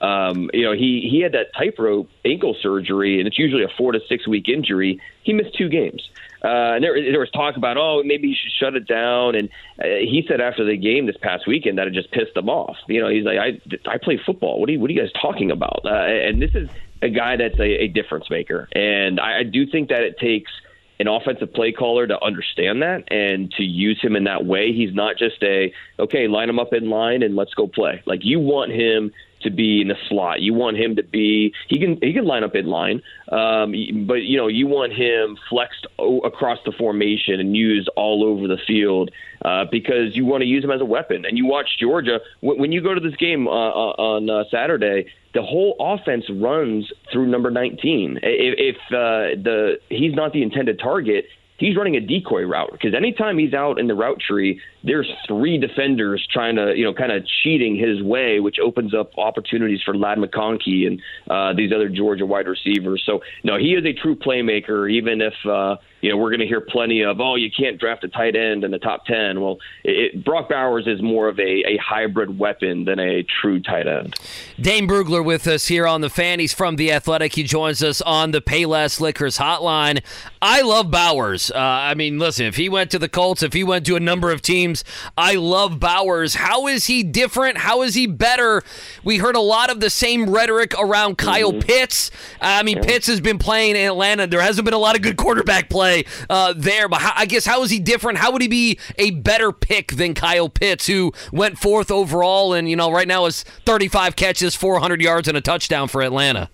[0.00, 3.92] Um, you know, he he had that tightrope ankle surgery, and it's usually a four
[3.92, 5.00] to six week injury.
[5.22, 6.10] He missed two games.
[6.46, 9.34] Uh, and there, there was talk about, oh, maybe you should shut it down.
[9.34, 9.48] And
[9.80, 12.76] uh, he said after the game this past weekend that it just pissed him off.
[12.86, 14.60] You know, he's like, I, I play football.
[14.60, 15.80] What are you, what are you guys talking about?
[15.84, 16.68] Uh, and this is
[17.02, 18.68] a guy that's a, a difference maker.
[18.72, 20.52] And I, I do think that it takes
[21.00, 24.72] an offensive play caller to understand that and to use him in that way.
[24.72, 28.02] He's not just a, okay, line him up in line and let's go play.
[28.06, 29.12] Like you want him
[29.46, 30.42] to be in the slot.
[30.42, 33.72] You want him to be he can he can line up in line, um,
[34.06, 38.58] but you know you want him flexed across the formation and used all over the
[38.66, 39.10] field
[39.44, 41.24] uh, because you want to use him as a weapon.
[41.24, 45.06] And you watch Georgia when you go to this game uh, uh, on uh, Saturday.
[45.34, 48.20] The whole offense runs through number 19.
[48.22, 51.26] If, if uh, the he's not the intended target,
[51.58, 55.58] he's running a decoy route because anytime he's out in the route tree, there's three
[55.58, 59.96] defenders trying to, you know, kind of cheating his way, which opens up opportunities for
[59.96, 63.02] Ladd McConkey and uh, these other Georgia wide receivers.
[63.04, 66.46] So, no, he is a true playmaker, even if, uh, you know, we're going to
[66.46, 69.40] hear plenty of, oh, you can't draft a tight end in the top 10.
[69.40, 73.88] Well, it, Brock Bowers is more of a, a hybrid weapon than a true tight
[73.88, 74.14] end.
[74.60, 76.38] Dane Brugler with us here on the fan.
[76.38, 77.34] He's from The Athletic.
[77.34, 80.00] He joins us on the Payless Liquors hotline.
[80.40, 81.50] I love Bowers.
[81.50, 84.00] Uh, I mean, listen, if he went to the Colts, if he went to a
[84.00, 84.75] number of teams,
[85.16, 86.34] I love Bowers.
[86.34, 87.58] How is he different?
[87.58, 88.62] How is he better?
[89.04, 91.60] We heard a lot of the same rhetoric around Kyle mm-hmm.
[91.60, 92.10] Pitts.
[92.40, 94.26] I mean, Pitts has been playing in Atlanta.
[94.26, 97.46] There hasn't been a lot of good quarterback play uh, there, but how, I guess
[97.46, 98.18] how is he different?
[98.18, 102.68] How would he be a better pick than Kyle Pitts, who went fourth overall and,
[102.68, 106.50] you know, right now is 35 catches, 400 yards, and a touchdown for Atlanta?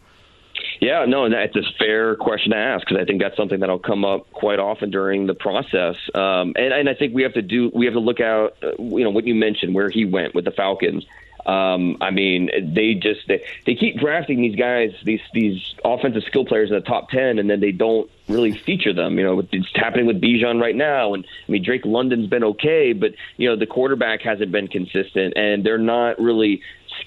[0.82, 3.78] Yeah, no, and that's a fair question to ask because I think that's something that'll
[3.78, 5.94] come up quite often during the process.
[6.12, 8.72] Um, and, and I think we have to do we have to look out, uh,
[8.80, 11.06] you know, what you mentioned where he went with the Falcons.
[11.46, 16.44] Um, I mean, they just they, they keep drafting these guys, these these offensive skill
[16.44, 19.18] players in the top ten, and then they don't really feature them.
[19.20, 22.92] You know, it's happening with Bijan right now, and I mean Drake London's been okay,
[22.92, 26.62] but you know the quarterback hasn't been consistent, and they're not really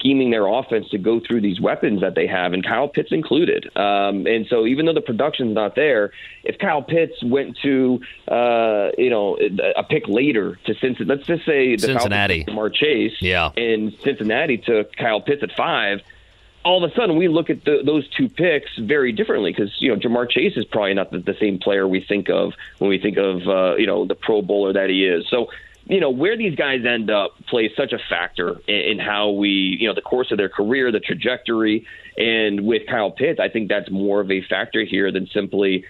[0.05, 3.65] scheming their offense to go through these weapons that they have, and Kyle Pitts included.
[3.75, 6.11] Um, and so, even though the production's not there,
[6.43, 9.37] if Kyle Pitts went to, uh, you know,
[9.75, 14.57] a pick later to Cincinnati, let's just say the Cincinnati, Ja'Marr Chase, yeah, and Cincinnati
[14.57, 16.01] took Kyle Pitts at five.
[16.63, 19.89] All of a sudden, we look at the, those two picks very differently because you
[19.89, 22.99] know Ja'Marr Chase is probably not the, the, same player we think of when we
[22.99, 25.27] think of uh, you know the Pro Bowler that he is.
[25.29, 25.49] So
[25.85, 29.77] you know where these guys end up plays such a factor in, in, how we
[29.79, 31.85] you know the course of their career the trajectory.
[32.17, 35.85] And with Kyle Pitts I think that's more of a factor here than simply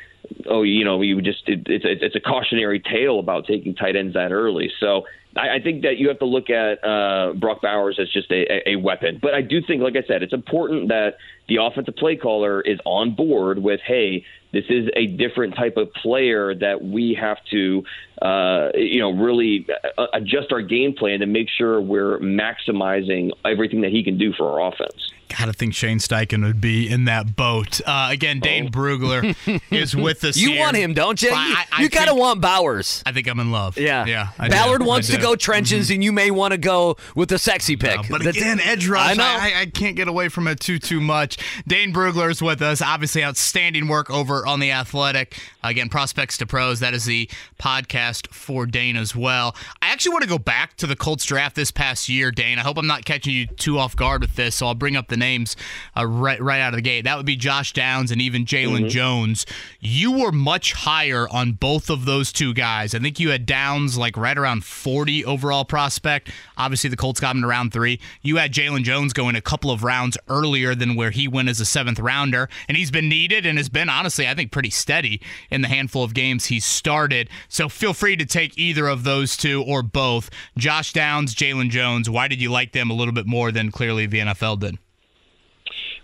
[0.47, 4.13] oh you know you just it, it's it's a cautionary tale about taking tight ends
[4.13, 7.99] that early so I, I think that you have to look at uh, Brock Bowers
[7.99, 11.17] as just a, a weapon but I do think like I said it's important that
[11.47, 15.91] the offensive play caller is on board with hey this is a different type of
[15.93, 17.83] player that we have to,
[18.21, 23.81] uh, you know, really uh, adjust our game plan to make sure we're maximizing everything
[23.81, 25.04] that he can do for our offense.
[25.29, 27.81] Gotta think Shane Steichen would be in that boat.
[27.85, 28.69] Uh, again, Dane oh.
[28.69, 29.35] Brugler
[29.71, 30.37] is with us.
[30.37, 30.59] You here.
[30.59, 31.31] want him, don't you?
[31.33, 33.01] I, I, you kind of want Bowers.
[33.05, 33.77] I think I'm in love.
[33.77, 34.29] Yeah, yeah.
[34.37, 34.87] I Ballard do.
[34.87, 35.95] wants to go trenches, mm-hmm.
[35.95, 37.99] and you may want to go with the sexy pick.
[38.09, 39.17] but That's, again, edge rush.
[39.17, 41.37] I, I, can't get away from it too too much.
[41.67, 42.81] Dane Brugler is with us.
[42.81, 45.37] Obviously, outstanding work over on the Athletic.
[45.63, 46.79] Again, prospects to pros.
[46.79, 49.55] That is the podcast for Dane as well.
[49.81, 52.59] I actually want to go back to the Colts draft this past year, Dane.
[52.59, 55.07] I hope I'm not catching you too off guard with this, so I'll bring up
[55.07, 55.55] the the names
[55.97, 57.03] uh, right right out of the gate.
[57.03, 58.87] That would be Josh Downs and even Jalen mm-hmm.
[58.89, 59.45] Jones.
[59.79, 62.93] You were much higher on both of those two guys.
[62.93, 66.31] I think you had Downs like right around 40 overall prospect.
[66.57, 67.99] Obviously, the Colts got him to round three.
[68.21, 71.59] You had Jalen Jones going a couple of rounds earlier than where he went as
[71.59, 75.21] a seventh rounder, and he's been needed and has been honestly, I think, pretty steady
[75.49, 77.29] in the handful of games he's started.
[77.47, 80.29] So feel free to take either of those two or both.
[80.57, 82.09] Josh Downs, Jalen Jones.
[82.09, 84.77] Why did you like them a little bit more than clearly the NFL did?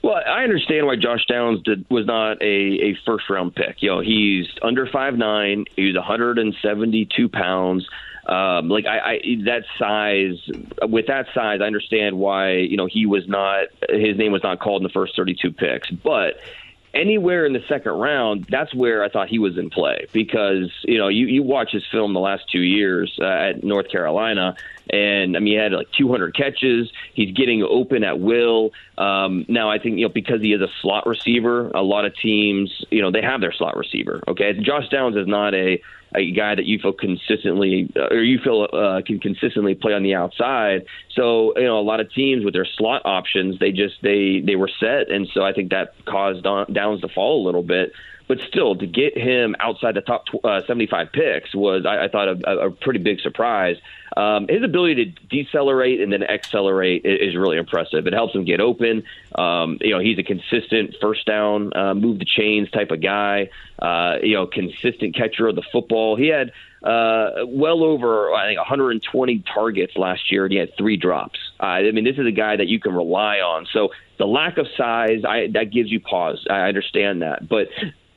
[0.04, 3.82] Well, I understand why Josh Downs did, was not a, a first round pick.
[3.82, 5.66] You know, he's under five nine.
[5.76, 7.88] He's 172 pounds.
[8.26, 10.40] Um, like I, I, that size,
[10.84, 14.60] with that size, I understand why you know he was not his name was not
[14.60, 16.40] called in the first 32 picks, but
[16.94, 20.98] anywhere in the second round, that's where I thought he was in play because you
[20.98, 24.56] know you you watch his film the last two years uh, at North Carolina,
[24.90, 26.92] and I mean he had like 200 catches.
[27.14, 28.72] He's getting open at will.
[28.98, 32.16] Um, now I think you know because he is a slot receiver, a lot of
[32.16, 34.22] teams you know they have their slot receiver.
[34.28, 35.82] Okay, Josh Downs is not a
[36.16, 40.04] a guy that you feel consistently uh, or you feel uh, can consistently play on
[40.04, 40.86] the outside.
[41.16, 44.56] So you know a lot of teams with their slot options, they just they they
[44.56, 47.94] were set, and so I think that caused Downs to fall a little bit.
[48.32, 52.30] But still, to get him outside the top uh, 75 picks was, I, I thought,
[52.30, 53.76] a, a pretty big surprise.
[54.16, 58.08] Um, his ability to decelerate and then accelerate is, really impressive.
[58.08, 59.04] It helps him get open.
[59.36, 63.50] Um, you know, he's a consistent first down, uh, move the chains type of guy.
[63.78, 66.16] Uh, you know, consistent catcher of the football.
[66.16, 70.96] He had uh, well over I think 120 targets last year, and he had three
[70.96, 71.38] drops.
[71.60, 73.68] Uh, I mean, this is a guy that you can rely on.
[73.74, 76.48] So the lack of size, I, that gives you pause.
[76.50, 77.68] I understand that, but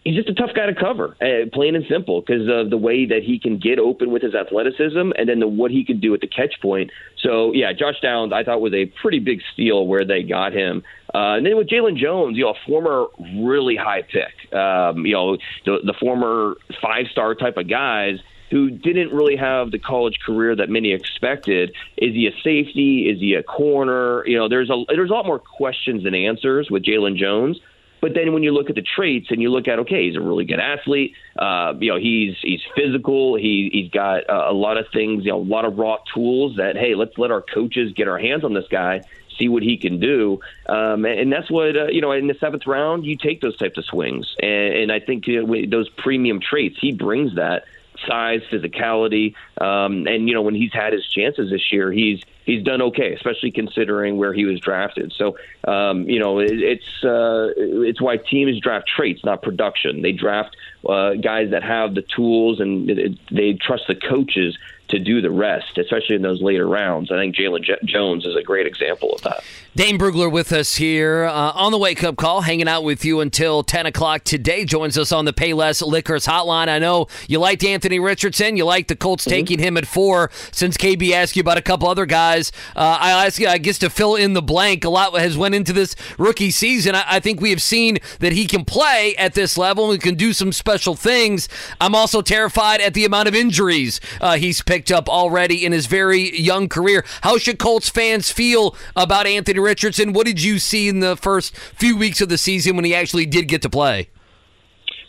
[0.05, 3.07] he's just a tough guy to cover, uh, plain and simple, because of the way
[3.07, 6.15] that he can get open with his athleticism and then the, what he can do
[6.15, 6.91] at the catch point.
[7.19, 10.83] So, yeah, Josh Downs, I thought was a pretty big steal where they got him.
[11.15, 13.07] Uh, and then with Jalen Jones, you know, a former
[13.43, 18.19] really high pick, um, you know, the, the former five star type of guys
[18.51, 21.75] who didn't really have the college career that many expected.
[21.97, 23.09] Is he a safety?
[23.09, 24.25] Is he a corner?
[24.27, 27.59] You know, there's a there's a lot more questions than answers with Jalen Jones.
[28.05, 30.21] But then when you look at the traits and you look at okay, he's a
[30.21, 31.15] really good athlete.
[31.39, 33.35] Uh, you know, he's he's physical.
[33.35, 35.25] He he's got uh, a lot of things.
[35.25, 36.57] You know, a lot of raw tools.
[36.57, 39.01] That hey, let's let our coaches get our hands on this guy
[39.39, 40.39] see what he can do.
[40.69, 43.79] Um, and that's what, uh, you know, in the seventh round, you take those types
[43.79, 44.37] of swings.
[44.39, 47.65] And, and I think uh, those premium traits, he brings that
[48.07, 52.63] size, physicality, um, and you know when he's had his chances this year, he's he's
[52.63, 55.13] done okay, especially considering where he was drafted.
[55.17, 55.37] So
[55.67, 60.03] um, you know it, it's uh, it's why teams draft traits, not production.
[60.03, 60.57] They draft
[60.89, 62.89] uh, guys that have the tools and
[63.31, 64.57] they trust the coaches
[64.89, 67.11] to do the rest, especially in those later rounds.
[67.11, 69.43] I think Jalen J- Jones is a great example of that.
[69.77, 73.21] Dane Brugler with us here uh, on the wake up call, hanging out with you
[73.21, 74.65] until 10 o'clock today.
[74.65, 76.69] Joins us on the Payless Liquors hotline.
[76.69, 78.57] I know you liked Anthony Richardson.
[78.57, 79.31] You liked the Colts mm-hmm.
[79.31, 80.31] taking him at four.
[80.53, 83.79] Since KB asked you about a couple other guys, uh, I ask you, I guess,
[83.79, 84.85] to fill in the blank.
[84.85, 86.95] A lot has went into this rookie season.
[86.95, 90.15] I, I think we have seen that he can play at this level and can
[90.15, 91.49] do some special things.
[91.81, 95.87] I'm also terrified at the amount of injuries uh, he's picked up already in his
[95.87, 97.05] very young career.
[97.23, 100.13] How should Colts fans feel about Anthony Richardson?
[100.13, 103.27] What did you see in the first few weeks of the season when he actually
[103.27, 104.09] did get to play?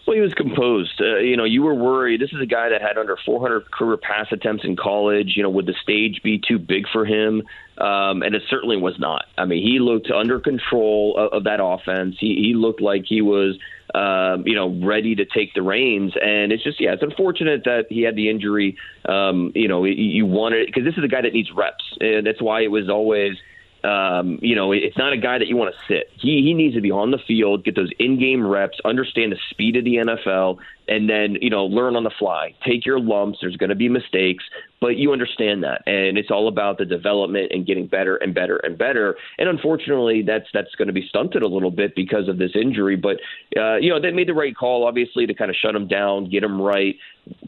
[0.05, 1.01] Well, he was composed.
[1.01, 2.21] Uh, you know, you were worried.
[2.21, 5.33] This is a guy that had under 400 career pass attempts in college.
[5.35, 7.41] You know, would the stage be too big for him?
[7.79, 9.25] Um, and it certainly was not.
[9.37, 12.17] I mean, he looked under control of, of that offense.
[12.19, 13.57] He, he looked like he was
[13.95, 16.13] um, you know, ready to take the reins.
[16.21, 18.77] And it's just, yeah, it's unfortunate that he had the injury.
[19.07, 22.41] Um, you know, you wanted because this is a guy that needs reps, and that's
[22.41, 23.37] why it was always
[23.86, 26.10] um, you know, it's not a guy that you want to sit.
[26.19, 29.76] He he needs to be on the field, get those in-game reps, understand the speed
[29.76, 32.56] of the NFL, and then you know learn on the fly.
[32.65, 33.39] Take your lumps.
[33.41, 34.43] There's going to be mistakes,
[34.82, 38.58] but you understand that, and it's all about the development and getting better and better
[38.58, 39.17] and better.
[39.38, 42.95] And unfortunately, that's that's going to be stunted a little bit because of this injury.
[42.95, 43.17] But
[43.56, 46.30] uh, you know, they made the right call, obviously, to kind of shut him down,
[46.30, 46.95] get him right.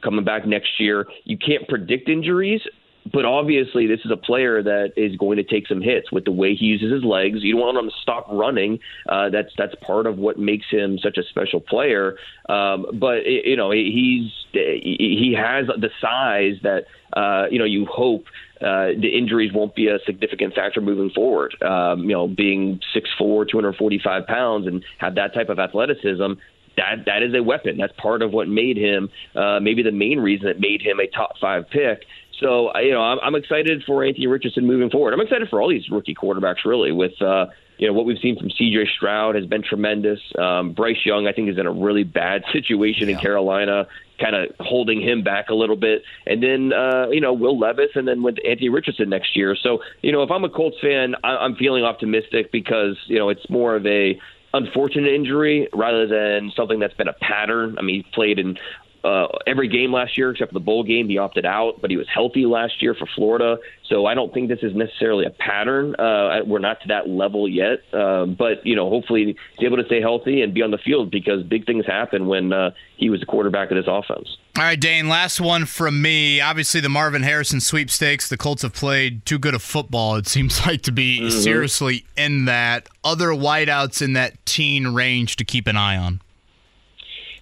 [0.04, 2.62] Coming back next year, you can't predict injuries,
[3.11, 6.31] but obviously this is a player that is going to take some hits with the
[6.31, 7.39] way he uses his legs.
[7.41, 8.79] You don't want him to stop running.
[9.07, 12.17] Uh, that's that's part of what makes him such a special player.
[12.49, 18.25] Um, but you know he's he has the size that uh, you know you hope
[18.61, 21.55] uh, the injuries won't be a significant factor moving forward.
[21.61, 26.33] Um, you know, being 6'4", 245 pounds, and have that type of athleticism,
[26.77, 27.77] that that is a weapon.
[27.77, 31.07] That's part of what made him, uh, maybe the main reason that made him a
[31.07, 32.05] top five pick.
[32.39, 35.13] So you know, I'm, I'm excited for Anthony Richardson moving forward.
[35.13, 37.47] I'm excited for all these rookie quarterbacks, really, with uh,
[37.78, 38.89] you know what we've seen from C.J.
[38.95, 40.19] Stroud has been tremendous.
[40.38, 43.15] Um, Bryce Young, I think, is in a really bad situation yeah.
[43.15, 43.88] in Carolina
[44.19, 46.04] kind of holding him back a little bit.
[46.26, 49.56] And then, uh, you know, Will Levis and then with Anthony Richardson next year.
[49.56, 53.30] So, you know, if I'm a Colts fan, I- I'm feeling optimistic because, you know,
[53.30, 54.19] it's more of a
[54.54, 57.76] unfortunate injury rather than something that's been a pattern.
[57.78, 58.58] I mean, he played in
[59.07, 61.07] uh, every game last year except for the bowl game.
[61.07, 63.57] He opted out, but he was healthy last year for Florida.
[63.87, 65.95] So I don't think this is necessarily a pattern.
[65.95, 69.85] Uh, we're not to that level yet, uh, but you know, hopefully he's able to
[69.85, 73.21] stay healthy and be on the field because big things happen when uh, he was
[73.21, 74.37] the quarterback of this offense.
[74.57, 75.07] All right, Dane.
[75.07, 76.41] Last one from me.
[76.41, 78.27] Obviously, the Marvin Harrison sweepstakes.
[78.27, 80.15] The Colts have played too good of football.
[80.15, 81.29] It seems like to be mm-hmm.
[81.29, 82.89] seriously in that.
[83.03, 86.21] Other wideouts in that teen range to keep an eye on.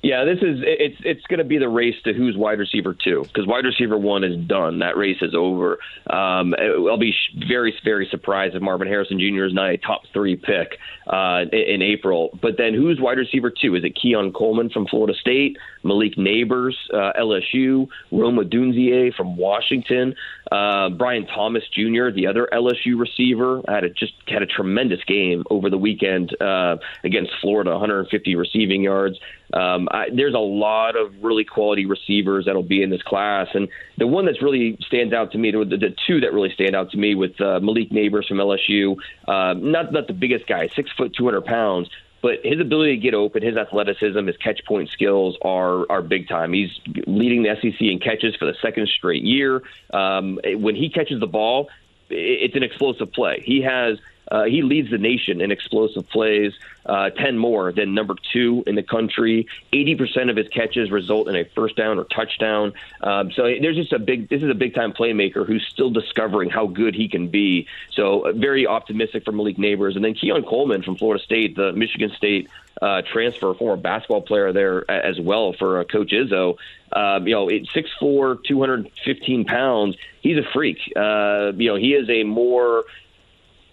[0.05, 3.23] Yeah, this is it's it's going to be the race to who's wide receiver two
[3.23, 4.77] because wide receiver one is done.
[4.77, 5.79] That race is over.
[6.07, 9.45] Um, I'll be very very surprised if Marvin Harrison Jr.
[9.45, 12.37] is not a top three pick uh, in, April.
[12.39, 13.73] But then who's wide receiver two?
[13.73, 20.13] Is it Keon Coleman from Florida State, Malik Nabers, uh, LSU, Rome Odunze from Washington,
[20.51, 25.43] uh, Brian Thomas Jr., the other LSU receiver, had a, just had a tremendous game
[25.49, 29.17] over the weekend uh, against Florida, 150 receiving yards.
[29.55, 33.69] Um, I, there's a lot of really quality receivers that'll be in this class, and
[33.97, 36.91] the one that's really stands out to me, the, the two that really stand out
[36.91, 40.91] to me, with uh, Malik Nabers from LSU, uh, not not the biggest guy, six
[40.91, 41.89] foot, 200 pounds,
[42.21, 46.27] but his ability to get open, his athleticism, his catch point skills are are big
[46.27, 46.51] time.
[46.51, 46.71] He's
[47.07, 49.61] leading the SEC in catches for the second straight year.
[49.93, 51.69] Um, when he catches the ball,
[52.09, 53.41] it's an explosive play.
[53.45, 53.99] He has
[54.31, 56.53] uh, he leads the nation in explosive plays,
[56.85, 59.47] uh, 10 more than number two in the country.
[59.73, 62.73] 80% of his catches result in a first down or touchdown.
[63.01, 66.49] Um, so there's just a big, this is a big time playmaker who's still discovering
[66.49, 67.67] how good he can be.
[67.91, 69.95] So uh, very optimistic for Malik Nabers.
[69.95, 72.49] And then Keon Coleman from Florida State, the Michigan State
[72.81, 76.57] uh, transfer, former basketball player there as well for uh, Coach Izzo.
[76.91, 79.95] Um, you know, six four, two hundred fifteen pounds.
[80.21, 80.77] He's a freak.
[80.95, 82.85] Uh, you know, he is a more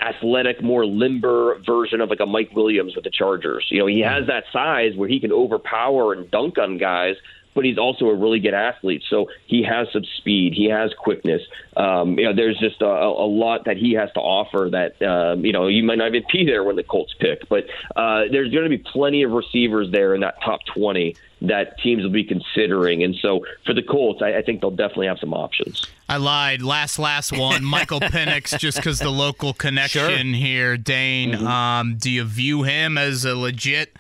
[0.03, 3.67] athletic, more limber version of like a Mike Williams with the Chargers.
[3.71, 4.09] You know, he hmm.
[4.09, 7.17] has that size where he can overpower and dunk on guys,
[7.55, 9.03] but he's also a really good athlete.
[9.09, 11.43] So he has some speed, he has quickness.
[11.77, 15.45] Um, you know, there's just a, a lot that he has to offer that um,
[15.45, 17.65] you know you might not even be there when the Colts pick, but
[17.97, 22.03] uh, there's going to be plenty of receivers there in that top 20 that teams
[22.03, 23.03] will be considering.
[23.03, 25.85] And so for the Colts, I, I think they'll definitely have some options.
[26.09, 26.63] I lied.
[26.63, 27.65] Last, last one.
[27.65, 30.41] Michael Penix, just because the local connection sure.
[30.41, 30.77] here.
[30.77, 31.47] Dane, mm-hmm.
[31.47, 33.97] um, do you view him as a legit?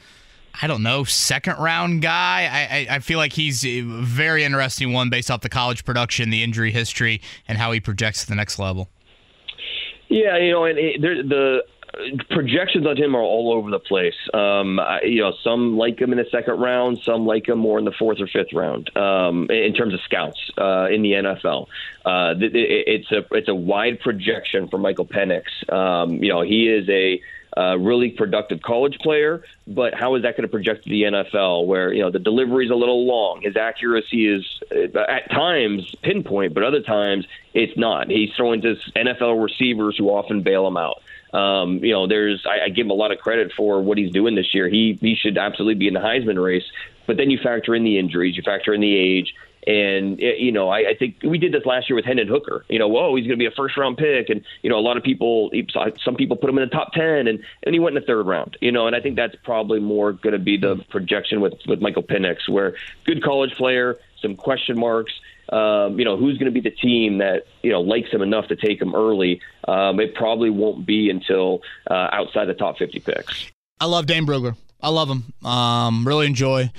[0.61, 2.49] I don't know, second round guy.
[2.51, 6.31] I, I, I, feel like he's a very interesting one based off the college production,
[6.31, 8.91] the injury history, and how he projects to the next level.
[10.09, 11.62] Yeah, you know, and it, the
[12.31, 14.15] projections on him are all over the place.
[14.33, 17.79] Um, I, you know, some like him in the second round, some like him more
[17.79, 18.95] in the fourth or fifth round.
[18.97, 21.67] Um, in terms of scouts uh, in the NFL,
[22.05, 25.45] uh, it, it's a it's a wide projection for Michael Penix.
[25.73, 27.21] Um, you know, he is a
[27.57, 31.67] uh, really productive college player, but how is that going to project to the NFL
[31.67, 33.43] where, you know, the delivery is a little long.
[33.43, 38.11] His accuracy is uh, at times pinpoint, but other times it's not.
[38.11, 41.03] He's throwing to NFL receivers who often bail him out.
[41.33, 44.12] Um, you know, there's I, I give him a lot of credit for what he's
[44.12, 44.69] doing this year.
[44.69, 46.65] He he should absolutely be in the Heisman race.
[47.07, 49.35] But then you factor in the injuries, you factor in the age,
[49.66, 52.64] and you know, I, I think we did this last year with Hendon Hooker.
[52.68, 54.81] You know, whoa, he's going to be a first round pick, and you know, a
[54.81, 55.51] lot of people,
[56.05, 58.27] some people put him in the top ten, and and he went in the third
[58.27, 58.57] round.
[58.61, 61.81] You know, and I think that's probably more going to be the projection with with
[61.81, 65.12] Michael Penix, where good college player, some question marks
[65.53, 68.48] um, you know, who's going to be the team that, you know, likes him enough
[68.48, 69.40] to take him early.
[69.68, 73.51] Um, it probably won't be until uh, outside the top 50 picks.
[73.79, 74.57] I love Dane Brugler.
[74.81, 75.46] I love him.
[75.46, 76.70] Um, really enjoy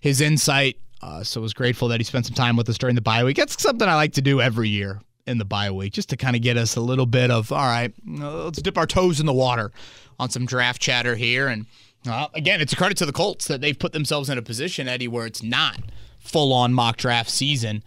[0.00, 0.76] his insight.
[1.00, 3.36] Uh, so was grateful that he spent some time with us during the bye week.
[3.36, 6.34] That's something I like to do every year in the bye week, just to kind
[6.34, 9.32] of get us a little bit of, all right, let's dip our toes in the
[9.32, 9.70] water
[10.18, 11.48] on some draft chatter here.
[11.48, 11.66] And
[12.08, 14.88] uh, again, it's a credit to the Colts that they've put themselves in a position,
[14.88, 15.78] Eddie, where it's not
[16.18, 17.82] full on mock draft season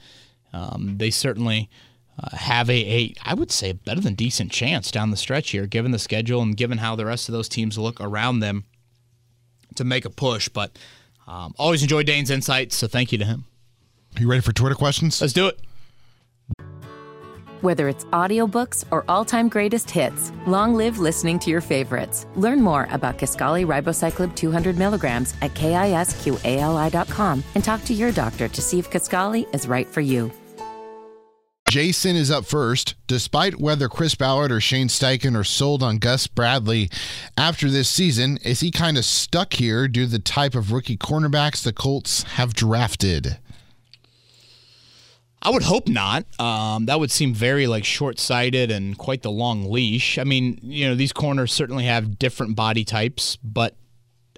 [0.54, 1.70] um, they certainly
[2.22, 5.66] uh, have a, a, I would say, better than decent chance down the stretch here,
[5.66, 8.66] given the schedule and given how the rest of those teams look around them
[9.76, 10.50] to make a push.
[10.50, 10.78] But
[11.28, 13.46] um, always enjoy Dane's insights, so thank you to him.
[14.16, 15.22] Are you ready for Twitter questions?
[15.22, 15.60] Let's do it.
[17.62, 22.26] Whether it's audiobooks or all-time greatest hits, long live listening to your favorites.
[22.36, 28.62] Learn more about Kisqali Ribociclib 200 milligrams at kisqali.com and talk to your doctor to
[28.62, 30.32] see if Kisqali is right for you.
[31.72, 32.96] Jason is up first.
[33.08, 36.90] Despite whether Chris Ballard or Shane Steichen are sold on Gus Bradley
[37.38, 40.98] after this season, is he kind of stuck here due to the type of rookie
[40.98, 43.38] cornerbacks the Colts have drafted?
[45.42, 46.26] I would hope not.
[46.42, 50.18] Um, that would seem very like short-sighted and quite the long leash.
[50.18, 53.78] I mean, you know, these corners certainly have different body types, but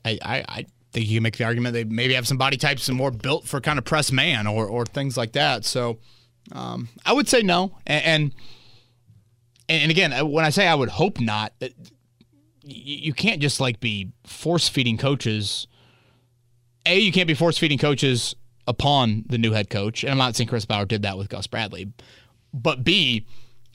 [0.05, 2.87] I, I, I think you can make the argument they maybe have some body types
[2.89, 5.65] and more built for kind of press man or or things like that.
[5.65, 5.97] So
[6.51, 7.77] um, I would say no.
[7.85, 8.33] And, and
[9.69, 11.73] and again, when I say I would hope not, that
[12.63, 15.67] you can't just like be force feeding coaches.
[16.85, 18.35] A, you can't be force feeding coaches
[18.67, 20.03] upon the new head coach.
[20.03, 21.91] And I'm not saying Chris Ballard did that with Gus Bradley.
[22.53, 23.25] But B,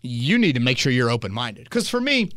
[0.02, 1.64] you need to make sure you're open minded.
[1.64, 2.30] Because for me,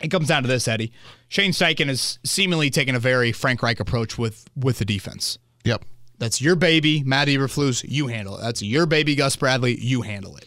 [0.00, 0.92] it comes down to this, Eddie.
[1.28, 5.38] Shane Steichen has seemingly taken a very Frank Reich approach with with the defense.
[5.64, 5.84] Yep.
[6.18, 7.84] That's your baby, Matt Eberflus.
[7.86, 8.42] You handle it.
[8.42, 9.78] That's your baby, Gus Bradley.
[9.80, 10.46] You handle it.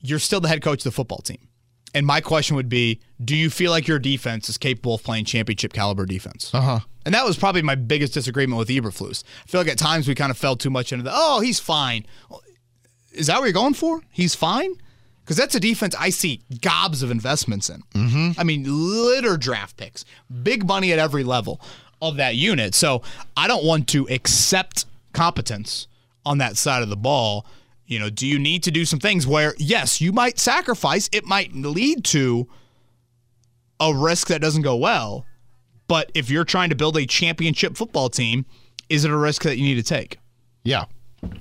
[0.00, 1.48] You're still the head coach of the football team.
[1.94, 5.24] And my question would be Do you feel like your defense is capable of playing
[5.24, 6.50] championship caliber defense?
[6.54, 6.80] Uh huh.
[7.04, 9.24] And that was probably my biggest disagreement with Eberflus.
[9.44, 11.58] I feel like at times we kind of fell too much into the, oh, he's
[11.58, 12.06] fine.
[13.12, 14.02] Is that what you're going for?
[14.10, 14.74] He's fine?
[15.22, 17.82] Because that's a defense I see gobs of investments in.
[17.94, 18.40] Mm-hmm.
[18.40, 20.04] I mean, litter draft picks,
[20.42, 21.60] big money at every level
[22.02, 22.74] of that unit.
[22.74, 23.02] So
[23.36, 25.86] I don't want to accept competence
[26.24, 27.46] on that side of the ball.
[27.86, 31.24] You know, do you need to do some things where, yes, you might sacrifice, it
[31.24, 32.48] might lead to
[33.80, 35.24] a risk that doesn't go well.
[35.88, 38.46] But if you're trying to build a championship football team,
[38.88, 40.18] is it a risk that you need to take?
[40.62, 40.84] Yeah.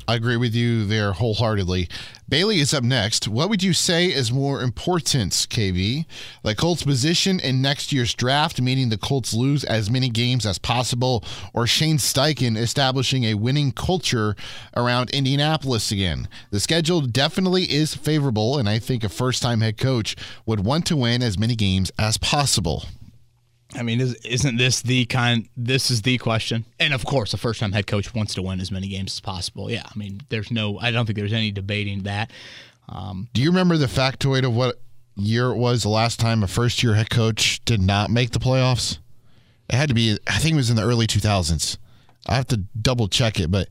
[0.07, 1.88] I agree with you there wholeheartedly.
[2.27, 3.27] Bailey is up next.
[3.27, 6.05] What would you say is more important, KV?
[6.43, 10.57] The Colts' position in next year's draft, meaning the Colts lose as many games as
[10.57, 11.23] possible,
[11.53, 14.36] or Shane Steichen establishing a winning culture
[14.75, 16.27] around Indianapolis again?
[16.51, 20.15] The schedule definitely is favorable, and I think a first time head coach
[20.45, 22.86] would want to win as many games as possible.
[23.76, 25.47] I mean, is, not this the kind?
[25.55, 28.72] This is the question, and of course, a first-time head coach wants to win as
[28.72, 29.70] many games as possible.
[29.70, 30.80] Yeah, I mean, there's no.
[30.80, 32.32] I don't think there's any debating that.
[32.88, 34.82] Um, Do you remember the factoid of what
[35.15, 38.97] year it was the last time a first-year head coach did not make the playoffs?
[39.70, 40.17] It had to be.
[40.26, 41.78] I think it was in the early 2000s.
[42.26, 43.70] I have to double check it, but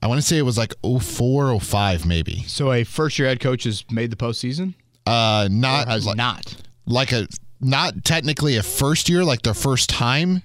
[0.00, 2.42] I want to say it was like 04, 05 maybe.
[2.46, 4.74] So a first-year head coach has made the postseason.
[5.06, 6.54] Uh, not or has like, not
[6.86, 7.26] like a
[7.60, 10.42] not technically a first year, like their first time,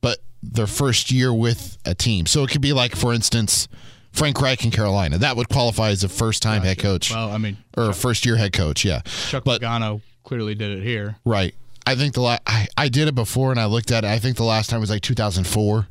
[0.00, 2.26] but their first year with a team.
[2.26, 3.68] So it could be like, for instance,
[4.12, 5.18] Frank Reich in Carolina.
[5.18, 6.68] That would qualify as a first time gotcha.
[6.68, 7.10] head coach.
[7.10, 8.84] Well, I mean, or a first year head coach.
[8.84, 9.02] Yeah.
[9.28, 11.16] Chuck but, Pagano clearly did it here.
[11.24, 11.54] Right.
[11.86, 14.08] I think the la- I, I did it before and I looked at it.
[14.08, 15.88] I think the last time was like 2004.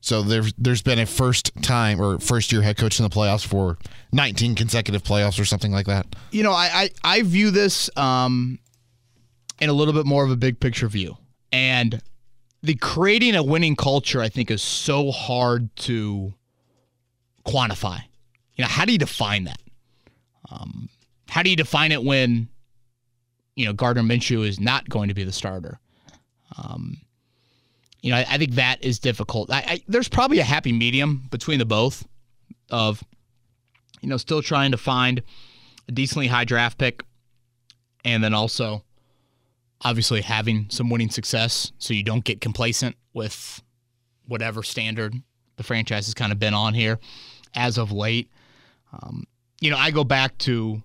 [0.00, 3.44] So there's there's been a first time or first year head coach in the playoffs
[3.44, 3.76] for
[4.12, 6.06] 19 consecutive playoffs or something like that.
[6.30, 8.60] You know, I I, I view this um,
[9.60, 11.16] in a little bit more of a big picture view.
[11.52, 12.00] And
[12.62, 16.34] the creating a winning culture, I think, is so hard to
[17.46, 18.00] quantify.
[18.56, 19.60] You know, how do you define that?
[20.50, 20.88] Um,
[21.28, 22.48] how do you define it when,
[23.54, 25.78] you know, Gardner Minshew is not going to be the starter?
[26.56, 26.98] Um,
[28.02, 29.50] you know, I, I, think that is difficult.
[29.50, 32.06] I, I, there's probably a happy medium between the both
[32.70, 33.02] of,
[34.00, 35.22] you know, still trying to find
[35.88, 37.02] a decently high draft pick
[38.04, 38.84] and then also
[39.82, 43.62] obviously having some winning success so you don't get complacent with
[44.26, 45.14] whatever standard
[45.56, 46.98] the franchise has kind of been on here
[47.54, 48.30] as of late.
[48.92, 49.24] Um,
[49.60, 50.82] you know, I go back to,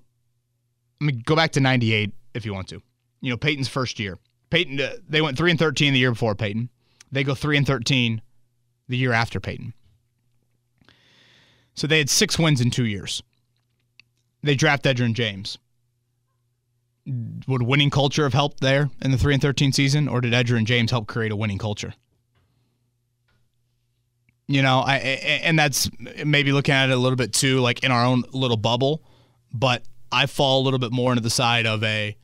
[1.00, 2.82] I mean, go back to 98 if you want to.
[3.22, 4.18] You know, Peyton's first year.
[4.50, 6.70] Peyton, uh, they went 3 and 13 the year before Peyton.
[7.12, 8.22] They go 3 and 13
[8.88, 9.74] the year after Peyton.
[11.74, 13.24] So they had six wins in two years.
[14.44, 15.58] They draft Edgerrin James
[17.48, 20.66] would winning culture have helped there in the three and thirteen season, or did Edgerrin
[20.66, 21.94] James help create a winning culture?
[24.48, 25.90] You know, I and that's
[26.26, 29.04] maybe looking at it a little bit too, like in our own little bubble.
[29.54, 32.16] But I fall a little bit more into the side of a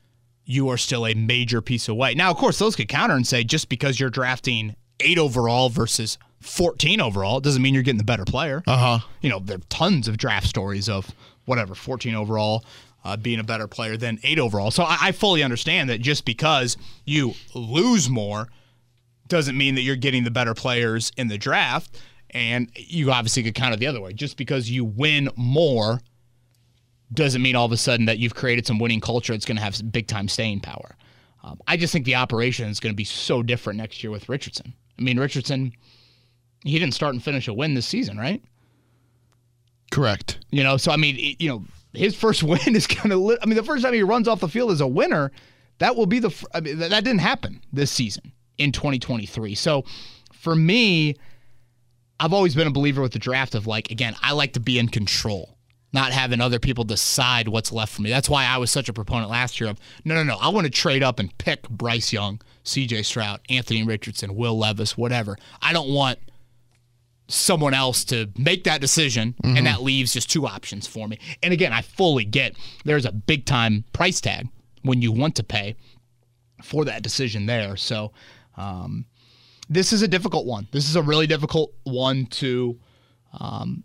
[0.45, 2.13] you are still a major piece away.
[2.15, 6.17] Now, of course, those could counter and say just because you're drafting eight overall versus
[6.41, 8.63] 14 overall, it doesn't mean you're getting the better player.
[8.65, 9.07] Uh huh.
[9.21, 11.11] You know, there are tons of draft stories of
[11.45, 12.63] whatever 14 overall
[13.03, 14.71] uh, being a better player than eight overall.
[14.71, 18.49] So I, I fully understand that just because you lose more
[19.27, 21.99] doesn't mean that you're getting the better players in the draft.
[22.31, 24.13] And you obviously could count it the other way.
[24.13, 26.01] Just because you win more
[27.13, 29.63] doesn't mean all of a sudden that you've created some winning culture that's going to
[29.63, 30.97] have big time staying power.
[31.43, 34.27] Um, I just think the operation is going to be so different next year with
[34.27, 34.73] Richardson.
[34.99, 35.71] I mean, Richardson,
[36.63, 38.43] he didn't start and finish a win this season, right?
[39.91, 40.39] Correct.
[40.51, 41.63] You know, so I mean, you know,
[41.93, 43.37] his first win is going to.
[43.41, 45.31] I mean, the first time he runs off the field as a winner,
[45.79, 46.47] that will be the.
[46.53, 49.55] I mean, that didn't happen this season in 2023.
[49.55, 49.83] So
[50.33, 51.15] for me,
[52.19, 54.79] I've always been a believer with the draft of like, again, I like to be
[54.79, 55.57] in control,
[55.93, 58.09] not having other people decide what's left for me.
[58.09, 60.37] That's why I was such a proponent last year of no, no, no.
[60.37, 64.97] I want to trade up and pick Bryce Young, CJ Stroud, Anthony Richardson, Will Levis,
[64.97, 65.37] whatever.
[65.61, 66.19] I don't want
[67.27, 69.57] someone else to make that decision, mm-hmm.
[69.57, 71.19] and that leaves just two options for me.
[71.43, 72.55] And again, I fully get
[72.85, 74.47] there's a big time price tag
[74.83, 75.75] when you want to pay
[76.63, 77.75] for that decision there.
[77.75, 78.11] So,
[78.55, 79.05] um,
[79.69, 80.67] this is a difficult one.
[80.71, 82.79] This is a really difficult one to
[83.39, 83.83] um,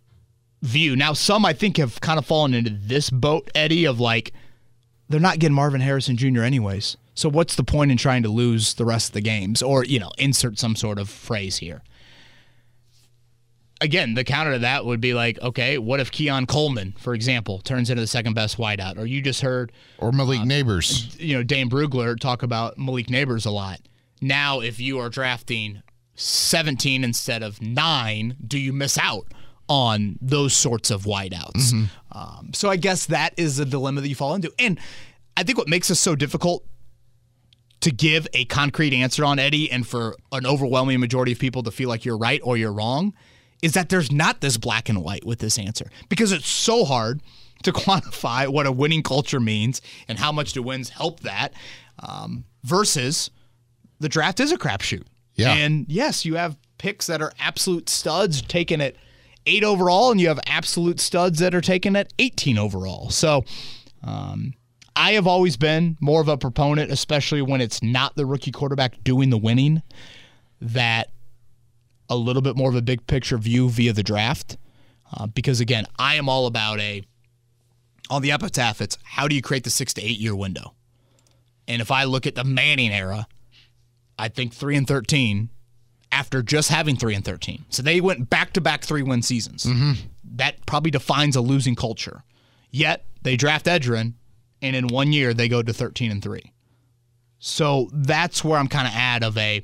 [0.62, 0.94] view.
[0.94, 4.32] Now, some I think have kind of fallen into this boat, Eddie, of like
[5.08, 6.42] they're not getting Marvin Harrison Jr.
[6.42, 6.96] anyways.
[7.14, 9.98] So what's the point in trying to lose the rest of the games, or you
[9.98, 11.82] know, insert some sort of phrase here?
[13.82, 17.58] Again, the counter to that would be like, okay, what if Keon Coleman, for example,
[17.58, 18.96] turns into the second best wideout?
[18.96, 23.08] Or you just heard, or Malik uh, Nabers, you know, Dane Brugler talk about Malik
[23.08, 23.80] Nabers a lot.
[24.20, 25.82] Now, if you are drafting
[26.14, 29.26] 17 instead of nine, do you miss out
[29.68, 31.72] on those sorts of wideouts?
[31.72, 31.84] Mm-hmm.
[32.16, 34.52] Um, so I guess that is a dilemma that you fall into.
[34.60, 34.78] And
[35.36, 36.64] I think what makes this so difficult
[37.80, 41.72] to give a concrete answer on Eddie and for an overwhelming majority of people to
[41.72, 43.12] feel like you're right or you're wrong
[43.62, 47.22] is that there's not this black and white with this answer because it's so hard
[47.62, 51.54] to quantify what a winning culture means and how much do wins help that
[52.00, 53.30] um, versus–
[54.02, 55.04] the draft is a crapshoot.
[55.36, 55.54] Yeah.
[55.54, 58.96] And yes, you have picks that are absolute studs taken at
[59.46, 63.08] eight overall, and you have absolute studs that are taken at 18 overall.
[63.08, 63.44] So,
[64.02, 64.54] um,
[64.94, 69.02] I have always been more of a proponent, especially when it's not the rookie quarterback
[69.04, 69.82] doing the winning,
[70.60, 71.10] that
[72.12, 74.56] a little bit more of a big picture view via the draft.
[75.12, 77.04] Uh, because again, I am all about a
[78.10, 78.80] on the epitaph.
[78.80, 80.74] It's how do you create the six to eight year window?
[81.68, 83.26] And if I look at the Manning era,
[84.18, 85.50] I think three and thirteen
[86.10, 87.64] after just having three and thirteen.
[87.68, 89.64] So they went back to back three win seasons.
[89.64, 89.92] Mm-hmm.
[90.36, 92.22] That probably defines a losing culture.
[92.70, 94.14] Yet they draft Edgerrin,
[94.60, 96.52] and in one year they go to thirteen and three.
[97.38, 99.62] So that's where I'm kind of at of a.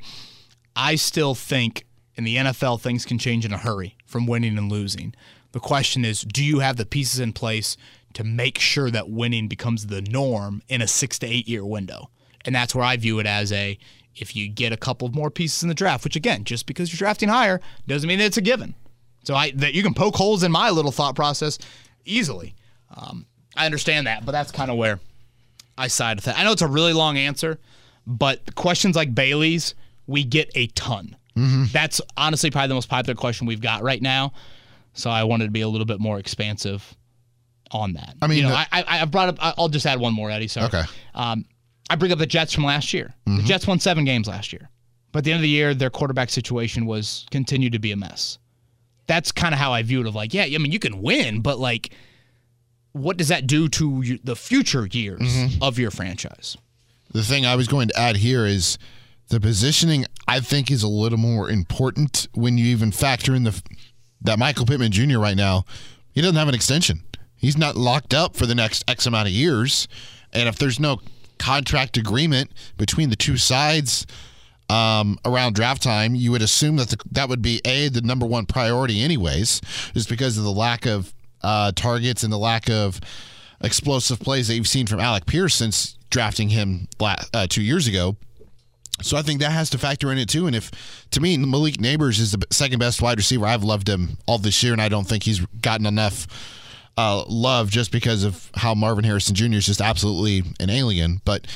[0.74, 1.86] I still think
[2.19, 5.14] in the NFL things can change in a hurry from winning and losing.
[5.53, 7.77] The question is, do you have the pieces in place
[8.14, 12.11] to make sure that winning becomes the norm in a six to eight year window?
[12.45, 13.79] And that's where I view it as a
[14.16, 16.99] if you get a couple more pieces in the draft, which again, just because you're
[16.99, 18.75] drafting higher doesn't mean that it's a given.
[19.23, 21.57] So I that you can poke holes in my little thought process
[22.05, 22.57] easily.
[22.95, 24.99] Um, I understand that, but that's kind of where
[25.77, 26.37] I side with that.
[26.37, 27.61] I know it's a really long answer,
[28.07, 29.77] but questions like Bailey's
[30.09, 31.14] we get a ton.
[31.39, 31.64] Mm-hmm.
[31.72, 34.32] That's honestly probably the most popular question we've got right now.
[34.95, 36.97] So I wanted to be a little bit more expansive
[37.70, 38.16] on that.
[38.20, 39.36] I mean, you know, the, I, I, I brought up.
[39.41, 40.49] I'll just add one more, Eddie.
[40.49, 40.66] Sorry.
[40.66, 40.82] Okay.
[41.14, 41.45] Um,
[41.91, 43.14] I bring up the Jets from last year.
[43.26, 43.39] Mm-hmm.
[43.39, 44.68] The Jets won seven games last year.
[45.12, 47.97] But at the end of the year, their quarterback situation was continued to be a
[47.97, 48.39] mess.
[49.07, 50.07] That's kind of how I view it.
[50.07, 51.95] Of like, yeah, I mean, you can win, but like,
[52.93, 55.62] what does that do to the future years mm-hmm.
[55.62, 56.57] of your franchise?
[57.12, 58.76] The thing I was going to add here is
[59.29, 60.05] the positioning.
[60.26, 63.62] I think is a little more important when you even factor in the
[64.22, 65.18] that Michael Pittman Jr.
[65.18, 65.64] right now,
[66.12, 67.03] he doesn't have an extension.
[67.37, 69.87] He's not locked up for the next X amount of years,
[70.33, 71.01] and if there's no
[71.39, 74.07] contract agreement between the two sides
[74.68, 78.26] um, around draft time, you would assume that the, that would be a the number
[78.26, 79.61] one priority, anyways,
[79.95, 83.01] just because of the lack of uh, targets and the lack of
[83.61, 88.16] explosive plays that you've seen from Alec Pierce since drafting him uh, two years ago.
[89.03, 90.46] So I think that has to factor in it too.
[90.46, 90.70] And if
[91.11, 94.62] to me Malik Nabers is the second best wide receiver, I've loved him all this
[94.62, 96.26] year, and I don't think he's gotten enough
[96.96, 99.55] uh, love just because of how Marvin Harrison Jr.
[99.55, 101.20] is just absolutely an alien.
[101.24, 101.46] But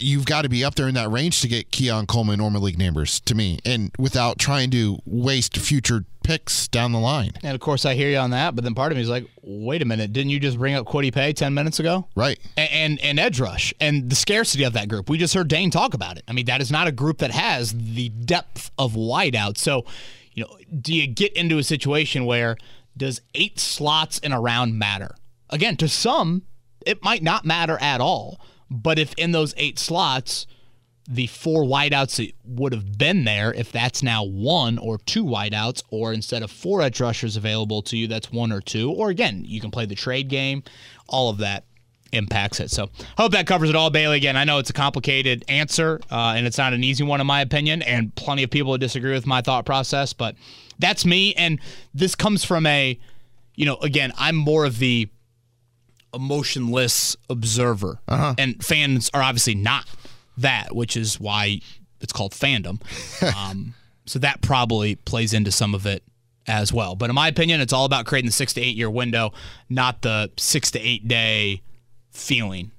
[0.00, 2.76] you've got to be up there in that range to get Keon Coleman or Malik
[2.76, 7.32] Nabers to me, and without trying to waste future picks down the line.
[7.42, 9.26] And of course, I hear you on that, but then part of me is like,
[9.42, 12.06] wait a minute, didn't you just bring up Kwity Paye ten minutes ago?
[12.14, 12.38] Right.
[12.56, 15.10] And, and, and edge rush and the scarcity of that group.
[15.10, 16.24] We just heard Dane talk about it.
[16.28, 19.58] I mean, that is not a group that has the depth of wideout.
[19.58, 19.84] So,
[20.32, 22.56] you know, do you get into a situation where
[22.96, 25.16] does eight slots in a round matter?
[25.50, 26.42] Again, to some,
[26.86, 28.40] it might not matter at all.
[28.72, 30.46] But if in those eight slots,
[31.08, 35.82] the four wideouts that would have been there, if that's now one or two wideouts,
[35.90, 39.42] or instead of four edge rushers available to you, that's one or two, or again,
[39.44, 40.62] you can play the trade game,
[41.08, 41.64] all of that
[42.12, 42.70] impacts it.
[42.70, 44.18] So, hope that covers it all, Bailey.
[44.18, 47.26] Again, I know it's a complicated answer, uh, and it's not an easy one, in
[47.26, 50.36] my opinion, and plenty of people disagree with my thought process, but
[50.78, 51.34] that's me.
[51.34, 51.60] And
[51.94, 52.98] this comes from a,
[53.56, 55.08] you know, again, I'm more of the
[56.14, 59.86] emotionless observer, and fans are obviously not
[60.36, 61.60] that, which is why
[62.00, 62.80] it's called fandom.
[63.36, 63.74] um,
[64.06, 66.02] so that probably plays into some of it
[66.46, 66.96] as well.
[66.96, 69.32] But in my opinion, it's all about creating the six to eight year window,
[69.68, 71.62] not the six to eight day
[72.10, 72.72] feeling,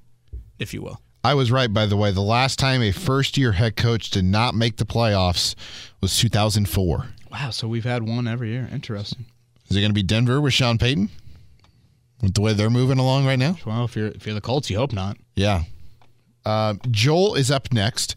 [0.59, 0.99] if you will.
[1.23, 2.11] I was right, by the way.
[2.11, 5.55] The last time a first year head coach did not make the playoffs
[6.01, 7.07] was 2004.
[7.31, 8.67] Wow, so we've had one every year.
[8.71, 9.25] Interesting.
[9.69, 11.09] Is it going to be Denver with Sean Payton?
[12.24, 13.57] With the way they're moving along right now?
[13.65, 15.17] Well, if you're if you're the Colts, you hope not.
[15.36, 15.63] Yeah.
[16.45, 18.15] Uh, Joel is up next.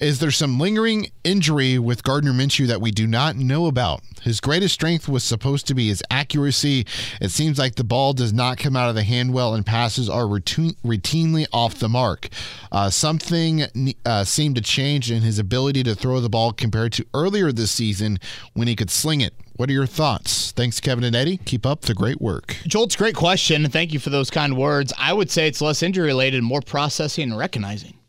[0.00, 4.00] Is there some lingering injury with Gardner Minshew that we do not know about?
[4.22, 6.86] His greatest strength was supposed to be his accuracy.
[7.20, 10.08] It seems like the ball does not come out of the hand well, and passes
[10.08, 12.30] are routine, routinely off the mark.
[12.72, 17.04] Uh, something uh, seemed to change in his ability to throw the ball compared to
[17.12, 18.18] earlier this season
[18.54, 19.34] when he could sling it.
[19.56, 20.52] What are your thoughts?
[20.52, 21.36] Thanks, Kevin and Eddie.
[21.36, 22.56] Keep up the great work.
[22.66, 23.68] Joel, it's a great question.
[23.68, 24.94] Thank you for those kind words.
[24.96, 27.99] I would say it's less injury related, more processing and recognizing.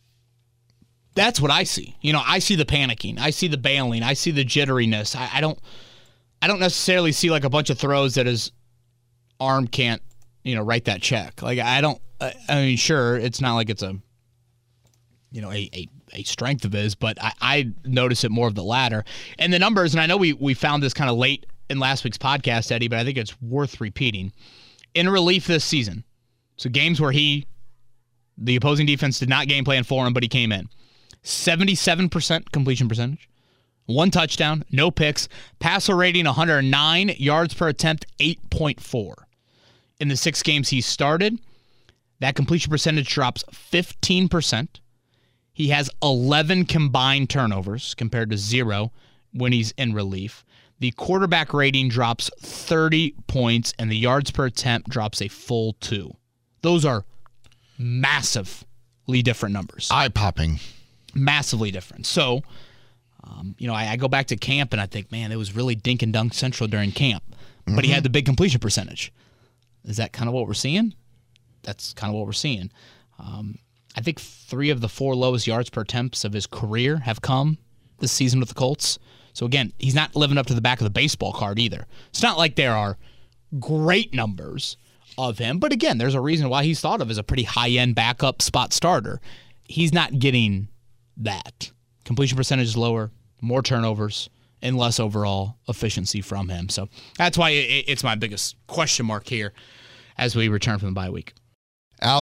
[1.14, 1.98] That's what I see.
[2.02, 5.16] You know, I see the panicking, I see the bailing, I see the jitteriness.
[5.16, 5.60] I, I don't,
[6.42, 8.52] I don't necessarily see like a bunch of throws that his
[9.40, 10.02] arm can't,
[10.44, 11.42] you know, write that check.
[11.42, 12.02] Like I don't.
[12.20, 13.96] I, I mean, sure, it's not like it's a,
[15.32, 18.56] you know, a, a a strength of his, but I, I notice it more of
[18.56, 19.04] the latter.
[19.40, 22.04] And the numbers, and I know we we found this kind of late in last
[22.04, 24.32] week's podcast, Eddie, but I think it's worth repeating.
[24.94, 26.04] In relief this season,
[26.58, 27.48] so games where he,
[28.38, 30.68] the opposing defense did not game plan for him, but he came in.
[31.24, 33.30] 77% completion percentage,
[33.86, 35.28] one touchdown, no picks,
[35.60, 39.14] passer rating 109, yards per attempt 8.4.
[40.00, 41.38] In the six games he started,
[42.20, 44.68] that completion percentage drops 15%.
[45.54, 48.92] He has 11 combined turnovers compared to zero
[49.34, 50.46] when he's in relief.
[50.80, 56.16] The quarterback rating drops 30 points, and the yards per attempt drops a full two.
[56.62, 57.06] Those are
[57.78, 59.90] massively different numbers.
[59.92, 60.60] Eye popping
[61.14, 62.06] massively different.
[62.06, 62.42] So,
[63.24, 65.56] um, you know, I, I, go back to camp and I think, man, it was
[65.56, 67.24] really dink and dunk central during camp,
[67.66, 67.80] but mm-hmm.
[67.82, 69.14] he had the big completion percentage.
[69.86, 70.94] Is that kind of what we're seeing?
[71.64, 72.72] That's kind of what we're seeing.
[73.20, 73.60] Um,
[73.96, 77.58] I think three of the four lowest yards per attempts of his career have come
[78.00, 78.98] this season with the Colts.
[79.34, 81.86] So again, he's not living up to the back of the baseball card either.
[82.10, 82.98] It's not like there are
[83.60, 84.78] great numbers
[85.18, 87.70] of him, but again, there's a reason why he's thought of as a pretty high
[87.70, 89.22] end backup spot starter.
[89.64, 90.68] He's not getting
[91.24, 91.72] that.
[92.06, 93.12] Completion percentage is lower,
[93.42, 94.30] more turnovers,
[94.62, 96.70] and less overall efficiency from him.
[96.70, 99.54] So that's why it's my biggest question mark here
[100.18, 101.34] as we return from the bye week.
[102.02, 102.20] Al-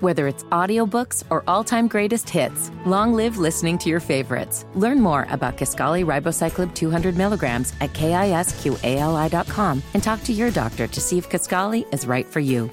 [0.00, 4.64] Whether it's audiobooks or all-time greatest hits, long live listening to your favorites.
[4.74, 11.00] Learn more about Kisqali Ribociclib 200 milligrams at kisqali.com and talk to your doctor to
[11.00, 12.70] see if Kisqali is right for you.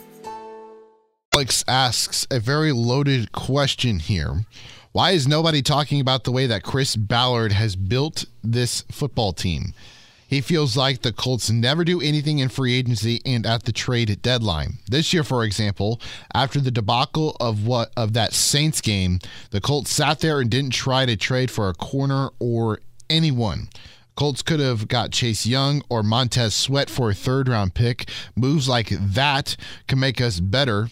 [1.34, 4.44] Alex asks a very loaded question here.
[4.94, 9.74] Why is nobody talking about the way that Chris Ballard has built this football team?
[10.28, 14.22] He feels like the Colts never do anything in free agency and at the trade
[14.22, 14.80] deadline.
[14.90, 16.02] This year, for example,
[16.34, 19.20] after the debacle of what of that Saints game,
[19.52, 23.70] the Colts sat there and didn't try to trade for a corner or anyone.
[24.16, 28.10] Colts could have got Chase Young or Montez Sweat for a third round pick.
[28.36, 29.56] Moves like that
[29.88, 30.90] can make us better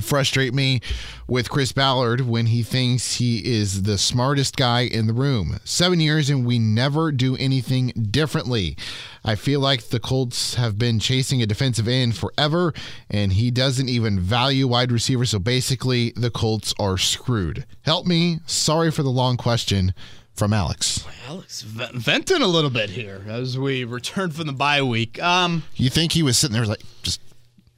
[0.00, 0.80] frustrate me
[1.26, 5.58] with Chris Ballard when he thinks he is the smartest guy in the room.
[5.64, 8.76] Seven years and we never do anything differently.
[9.24, 12.72] I feel like the Colts have been chasing a defensive end forever,
[13.10, 15.30] and he doesn't even value wide receivers.
[15.30, 17.64] So basically, the Colts are screwed.
[17.82, 18.40] Help me.
[18.46, 19.94] Sorry for the long question
[20.34, 21.04] from Alex.
[21.26, 25.20] Alex venting a little bit here as we return from the bye week.
[25.20, 26.82] Um, you think he was sitting there like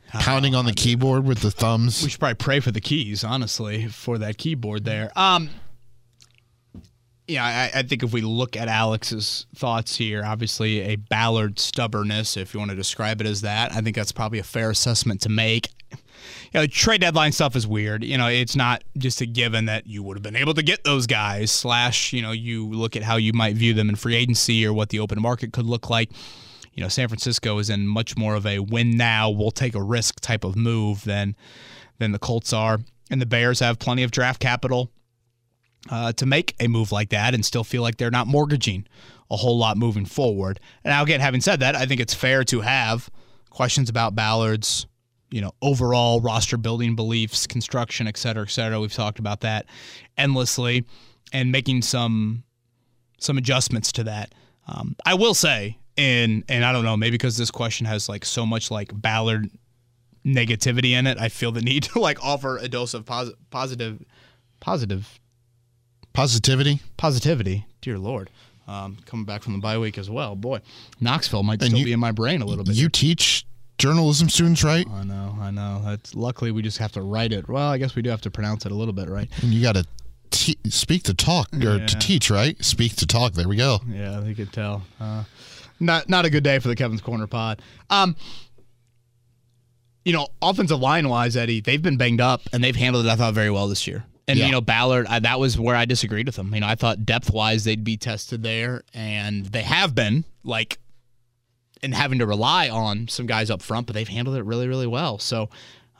[0.08, 2.02] pounding on the keyboard with the thumbs.
[2.02, 5.10] We should probably pray for the keys, honestly, for that keyboard there.
[5.16, 5.50] Um,
[7.26, 12.38] yeah, I, I, think if we look at Alex's thoughts here, obviously a Ballard stubbornness,
[12.38, 15.20] if you want to describe it as that, I think that's probably a fair assessment
[15.22, 15.68] to make.
[16.52, 18.02] You know, trade deadline stuff is weird.
[18.02, 20.84] You know, it's not just a given that you would have been able to get
[20.84, 21.52] those guys.
[21.52, 24.72] Slash, you know, you look at how you might view them in free agency or
[24.72, 26.10] what the open market could look like
[26.78, 29.82] you know, San Francisco is in much more of a win now, we'll take a
[29.82, 31.34] risk type of move than
[31.98, 32.78] than the Colts are.
[33.10, 34.92] And the Bears have plenty of draft capital
[35.90, 38.86] uh, to make a move like that and still feel like they're not mortgaging
[39.28, 40.60] a whole lot moving forward.
[40.84, 43.10] And now, again, having said that, I think it's fair to have
[43.50, 44.86] questions about Ballard's,
[45.32, 48.78] you know, overall roster building beliefs, construction, et cetera, et cetera.
[48.78, 49.66] We've talked about that
[50.16, 50.84] endlessly
[51.32, 52.44] and making some
[53.18, 54.32] some adjustments to that.
[54.68, 58.24] Um, I will say, and and I don't know, maybe because this question has like
[58.24, 59.50] so much like Ballard
[60.24, 64.02] negativity in it, I feel the need to like offer a dose of posi- positive,
[64.60, 65.18] positive,
[66.12, 66.80] Positivity.
[66.96, 67.66] positivity.
[67.80, 68.30] Dear Lord,
[68.66, 70.34] um, coming back from the bye week as well.
[70.34, 70.60] Boy,
[71.00, 72.74] Knoxville might And still you- be in my brain a little bit.
[72.74, 73.46] You teach
[73.78, 74.86] journalism students, right?
[74.90, 75.80] I know, I know.
[75.84, 77.48] That's luckily we just have to write it.
[77.48, 79.28] Well, I guess we do have to pronounce it a little bit, right?
[79.42, 79.86] And you got to
[80.30, 81.86] te- speak to talk or Yeah.
[81.86, 82.62] to teach, right?
[82.64, 83.34] Speak to talk.
[83.34, 83.80] There we go.
[83.88, 84.82] Yeah, you could tell.
[85.00, 85.22] Uh,
[85.80, 87.60] not not a good day for the Kevin's Corner Pod.
[87.90, 88.16] Um,
[90.04, 93.08] you know, offensive line wise, Eddie, they've been banged up and they've handled it.
[93.10, 94.04] I thought very well this year.
[94.26, 94.46] And Yeah.
[94.46, 96.54] you know, Ballard, I, that was where I disagreed with them.
[96.54, 100.78] You know, I thought depth wise they'd be tested there, and they have been like,
[101.82, 104.86] and having to rely on some guys up front, but they've handled it really, really
[104.86, 105.18] well.
[105.18, 105.48] So.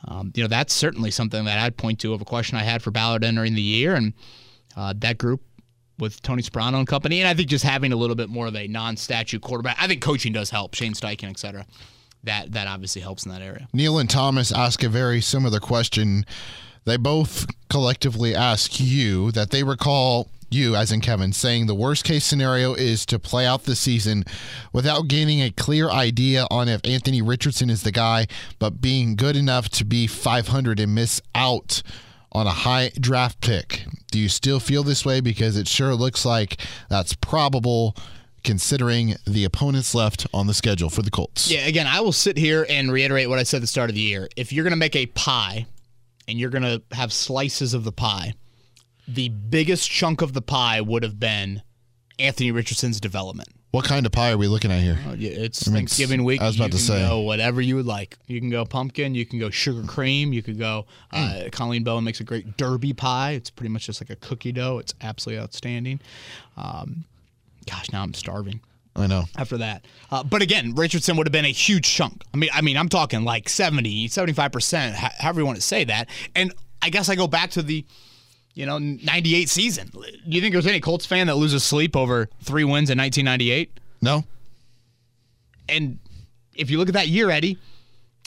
[0.07, 2.81] Um, you know that's certainly something that I'd point to of a question I had
[2.81, 4.13] for Ballard entering the year, and
[4.77, 5.41] uh, that group
[5.99, 8.55] with Tony Sparano and company, and I think just having a little bit more of
[8.55, 9.77] a non-statute quarterback.
[9.79, 10.73] I think coaching does help.
[10.73, 11.65] Shane Steichen, et cetera.
[12.23, 13.67] That that obviously helps in that area.
[13.73, 16.25] Neil and Thomas ask a very similar question.
[16.85, 22.03] They both collectively ask you that they recall you, as in Kevin, saying the worst
[22.03, 24.23] case scenario is to play out the season
[24.73, 28.27] without gaining a clear idea on if Anthony Richardson is the guy,
[28.57, 31.83] but being good enough to be 500 and miss out
[32.31, 33.85] on a high draft pick.
[34.11, 35.21] Do you still feel this way?
[35.21, 36.57] Because it sure looks like
[36.89, 37.95] that's probable
[38.43, 41.51] considering the opponents left on the schedule for the Colts.
[41.51, 43.95] Yeah, again, I will sit here and reiterate what I said at the start of
[43.95, 44.29] the year.
[44.35, 45.65] If you're going to make a pie
[46.27, 48.33] and you're going to have slices of the pie,
[49.07, 51.63] the biggest chunk of the pie would have been
[52.17, 53.49] Anthony Richardson's development.
[53.71, 54.97] What kind of pie are we looking at here?
[55.07, 56.41] Uh, yeah, It's I mean, Thanksgiving week.
[56.41, 57.07] I was about you to can say.
[57.07, 58.17] go whatever you would like.
[58.25, 59.13] You can go pumpkin.
[59.13, 60.33] You can go sugar cream.
[60.33, 60.87] You could go.
[61.11, 63.31] Uh, Colleen Bowen makes a great derby pie.
[63.33, 64.79] It's pretty much just like a cookie dough.
[64.79, 65.99] It's absolutely outstanding.
[66.57, 67.05] Um,
[67.69, 68.59] gosh, now I'm starving
[68.95, 69.25] I know.
[69.37, 69.85] after that.
[70.09, 72.23] Uh, but again, Richardson would have been a huge chunk.
[72.33, 76.09] I mean, I mean, I'm talking like 70, 75%, however you want to say that.
[76.35, 77.85] And I guess I go back to the,
[78.59, 79.89] you know, 98 season.
[79.93, 83.79] Do you think there's any Colts fan that loses sleep over three wins in 1998?
[84.01, 84.25] No?
[85.69, 85.97] And
[86.53, 87.57] if you look at that year, Eddie,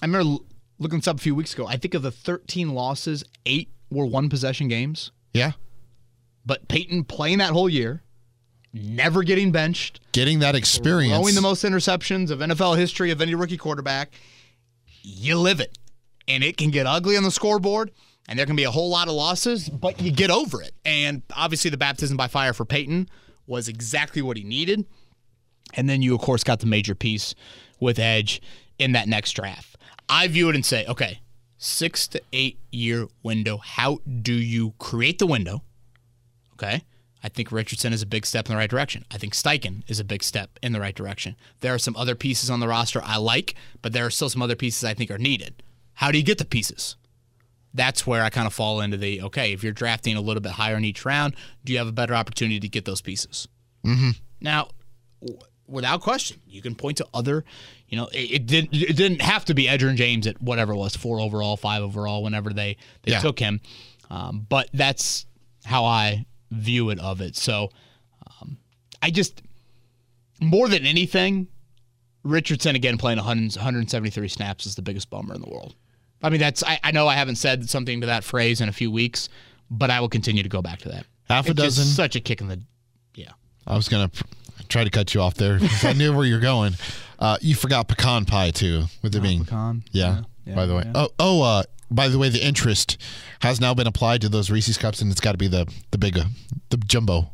[0.00, 0.42] I remember
[0.78, 1.66] looking this up a few weeks ago.
[1.66, 5.12] I think of the 13 losses, eight were one possession games.
[5.34, 5.52] Yeah.
[6.46, 8.02] But Peyton playing that whole year,
[8.72, 11.14] never getting benched, Getting that experience.
[11.14, 14.12] throwing the most interceptions of NFL history of any rookie quarterback,
[15.02, 15.76] you live it.
[16.26, 17.90] And it can get ugly on the scoreboard,
[18.32, 20.72] and there can be a whole lot of losses, but you get over it.
[20.86, 23.10] And obviously, the baptism by fire for Peyton
[23.46, 24.86] was exactly what he needed.
[25.74, 27.34] And then you, of course, got the major piece
[27.78, 28.40] with Edge
[28.78, 29.76] in that next draft.
[30.08, 31.20] I view it and say, okay,
[31.58, 33.58] six to eight year window.
[33.58, 35.62] How do you create the window?
[36.54, 36.84] Okay.
[37.22, 39.04] I think Richardson is a big step in the right direction.
[39.10, 41.36] I think Steichen is a big step in the right direction.
[41.60, 44.40] There are some other pieces on the roster I like, but there are still some
[44.40, 45.62] other pieces I think are needed.
[45.96, 46.96] How do you get the pieces?
[47.74, 50.52] That's where I kind of fall into the okay, if you're drafting a little bit
[50.52, 53.48] higher in each round, do you have a better opportunity to get those pieces?
[53.86, 54.10] Mm-hmm.
[54.40, 54.68] Now,
[55.20, 57.44] w- without question, you can point to other,
[57.88, 60.76] you know, it, it didn't it didn't have to be Edgerrin James at whatever it
[60.76, 63.20] was, four overall, five overall, whenever they, they Yeah.
[63.20, 63.60] took him.
[64.10, 65.24] Um, but that's
[65.64, 67.36] how I view it of it.
[67.36, 67.70] So
[68.42, 68.58] um,
[69.00, 69.40] I just,
[70.40, 71.48] more than anything,
[72.22, 75.74] Richardson again playing 100, 173 snaps is the biggest bummer in the world.
[76.22, 78.72] I mean, that's I, I know I haven't said something to that phrase in a
[78.72, 79.28] few weeks,
[79.70, 81.06] but I will continue to go back to that.
[81.28, 81.92] Half a It's just dozen.
[81.92, 82.60] such a kick in the
[83.14, 83.30] yeah.
[83.66, 84.24] I was going to
[84.68, 86.74] try to cut you off there because I knew where you're going.
[87.18, 89.44] Uh, you forgot pecan pie, too, with it being.
[89.44, 89.84] pecan.
[89.92, 90.82] Yeah, Yeah, by the way.
[90.84, 90.92] yeah.
[90.94, 92.96] Oh, oh uh, by the way, the interest
[93.40, 95.98] has now been applied to those Reese's cups, and it's got to be the, the
[95.98, 96.24] big, uh,
[96.70, 97.30] the jumbo.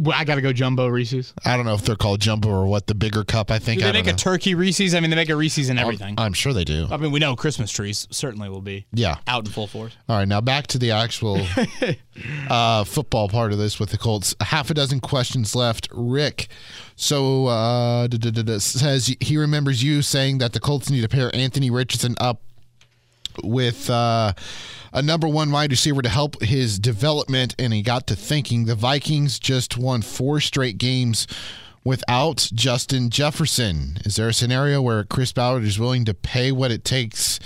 [0.00, 1.32] Well, I got to go jumbo Reese's.
[1.44, 3.80] I don't know if they're called jumbo or what, the bigger cup, I think.
[3.80, 4.16] Do I they don't make a know.
[4.18, 4.94] turkey Reese's?
[4.94, 6.14] I mean, they make a Reese's and everything.
[6.18, 6.86] I'm sure they do.
[6.90, 9.16] I mean, we know Christmas trees certainly will be Yeah.
[9.26, 9.96] out in full force.
[10.08, 11.46] All right, now back to the actual
[12.50, 14.34] uh, football part of this with the Colts.
[14.40, 15.88] Half a dozen questions left.
[15.92, 16.48] Rick,
[16.96, 21.00] so uh, da- da- da- da, says he remembers you saying that the Colts need
[21.02, 22.40] to pair Anthony Richardson up
[23.42, 24.32] with uh,
[24.92, 28.74] a number one wide receiver to help his development, and he got to thinking the
[28.74, 31.26] Vikings just won four straight games
[31.84, 33.98] without Justin Jefferson.
[34.04, 37.38] Is there a scenario where Chris Ballard is willing to pay what it takes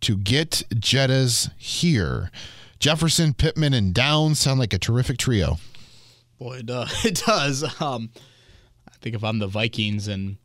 [0.00, 2.30] to get Jettas here?
[2.78, 5.58] Jefferson, Pittman, and Downs sound like a terrific trio.
[6.38, 6.92] Boy, it does.
[7.04, 7.62] It does.
[7.80, 8.10] Um,
[8.88, 10.36] I think if I'm the Vikings and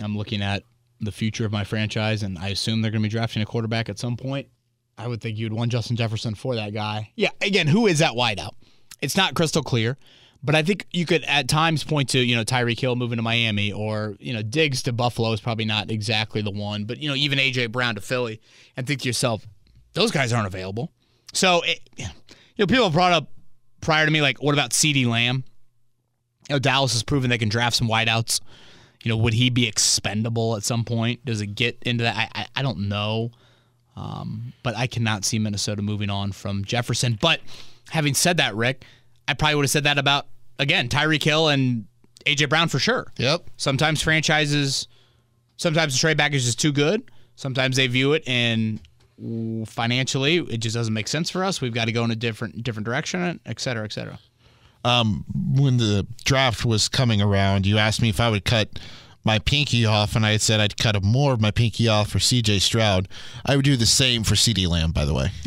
[0.00, 0.62] I'm looking at
[1.00, 3.88] the future of my franchise, and I assume they're going to be drafting a quarterback
[3.88, 4.48] at some point,
[4.96, 7.10] I would think you'd want Justin Jefferson for that guy.
[7.16, 8.52] Yeah, again, who is that wideout?
[9.00, 9.98] It's not crystal clear,
[10.44, 13.22] But I think you could at times point to, you know, Tyreek Hill moving to
[13.22, 17.08] Miami or, you know, Diggs to Buffalo is probably not exactly the one, but, you
[17.08, 17.68] know, even A.J.
[17.68, 18.42] Brown to Philly
[18.76, 19.46] and think to yourself,
[19.94, 20.92] those guys aren't available.
[21.32, 22.04] So, it, you
[22.58, 23.30] know, people brought up
[23.80, 25.44] prior to me, like, what about CeeDee Lamb?
[26.50, 28.42] You know, Dallas has proven they can draft some wideouts.
[29.04, 31.24] You know, would he be expendable at some point?
[31.24, 32.16] Does it get into that?
[32.16, 33.30] I, I, I don't know.
[33.96, 37.16] Um, but I cannot see Minnesota moving on from Jefferson.
[37.20, 37.40] But
[37.90, 38.84] having said that, Rick,
[39.28, 40.26] I probably would have said that about
[40.58, 41.86] again, Tyreek Hill and
[42.26, 43.12] AJ Brown for sure.
[43.18, 43.50] Yep.
[43.56, 44.88] Sometimes franchises,
[45.58, 47.10] sometimes the trade package is too good.
[47.36, 48.80] Sometimes they view it and
[49.66, 51.60] financially it just doesn't make sense for us.
[51.60, 54.18] We've got to go in a different different direction, et cetera, et cetera.
[54.84, 58.78] Um, when the draft was coming around, you asked me if I would cut
[59.24, 62.18] my pinky off, and I had said I'd cut more of my pinky off for
[62.18, 62.58] C.J.
[62.58, 63.08] Stroud.
[63.46, 65.30] I would do the same for CeeDee Lamb, by the way,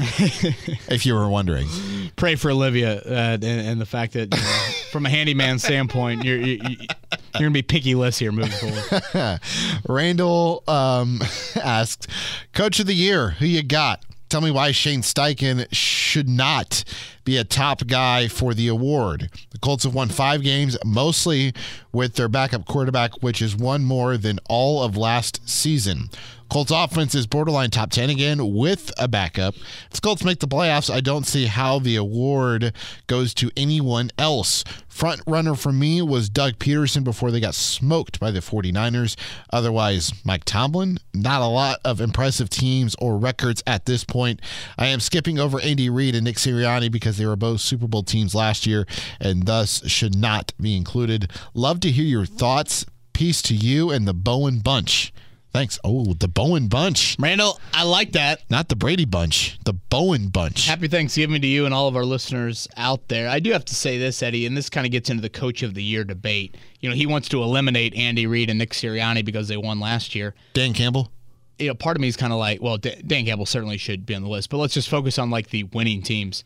[0.90, 1.68] if you were wondering.
[2.16, 4.60] Pray for Olivia uh, and, and, the fact that, you know,
[4.92, 6.88] from a handyman standpoint, you're you, are you
[7.36, 9.40] are gonna be pinky less here moving forward.
[9.88, 11.22] Randall um,
[11.56, 12.08] asked,
[12.54, 16.84] "Coach of the year, who you got?" Tell me why Shane Steichen should not
[17.24, 19.30] be a top guy for the award.
[19.52, 21.54] The Colts have won five games, mostly
[21.94, 26.10] with their backup quarterback, which is one more than all of last season.
[26.50, 29.56] Colts offense is borderline top 10 again with a backup.
[29.56, 32.74] If the Colts make the playoffs, I don't see how the award
[33.08, 34.64] goes to anyone else.
[34.88, 39.16] Front runner for me was Doug Pederson before they got smoked by the 49ers.
[39.52, 44.41] Otherwise, Mike Tomlin, not a lot of impressive teams or records at this point.
[44.78, 48.04] I am skipping over Andy Reid and Nick Sirianni because they were both Super Bowl
[48.04, 48.88] teams last year
[49.20, 51.32] and thus should not be included.
[51.54, 52.86] Love to hear your thoughts.
[53.14, 55.14] Peace to you and the Bowen Bunch.
[55.54, 55.80] Thanks.
[55.84, 57.16] Oh, the Bowen Bunch.
[57.20, 58.43] Randall, I like that.
[58.50, 60.68] Not the Brady Bunch, the Bowen Bunch.
[60.68, 63.28] Happy Thanksgiving to you and all of our listeners out there.
[63.30, 65.64] I do have to say this, Eddie, and this kind of gets into the Coach
[65.64, 66.56] of the Year debate.
[66.80, 70.14] You know, he wants to eliminate Andy Reid and Nick Sirianni because they won last
[70.14, 70.36] year.
[70.54, 71.12] Dan Campbell?
[71.58, 74.14] You know, part of me is kind of like, well, Dan Campbell certainly should be
[74.14, 76.43] on the list, but let's just focus on like the winning teams.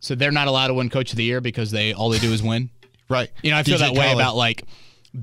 [0.00, 2.32] So they're not allowed to win Coach of the Year because they all they do
[2.32, 2.70] is win.
[3.08, 3.30] right.
[3.42, 4.64] You know, I feel DJ that way about like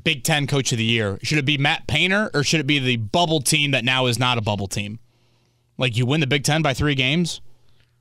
[0.04, 1.20] Big Ten Coach of the Year.
[1.24, 4.20] Should it be Matt Painter or should it be the bubble team that now is
[4.20, 5.00] not a bubble team?
[5.78, 7.42] Like you win the Big Ten by three games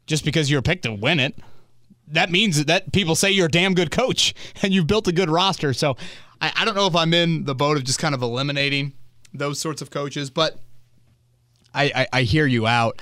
[0.07, 1.37] just because you're picked to win it.
[2.09, 5.30] That means that people say you're a damn good coach and you've built a good
[5.30, 5.72] roster.
[5.72, 5.97] So
[6.41, 8.93] I, I don't know if I'm in the boat of just kind of eliminating
[9.32, 10.59] those sorts of coaches, but
[11.74, 13.01] I, I, I hear you out.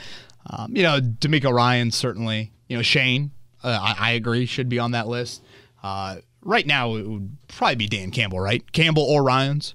[0.49, 2.53] Um, you know, DeMeco Ryan certainly.
[2.68, 3.30] You know, Shane,
[3.62, 5.43] uh, I, I, agree, should be on that list.
[5.82, 8.70] Uh, right now it would probably be Dan Campbell, right?
[8.72, 9.74] Campbell or Ryans.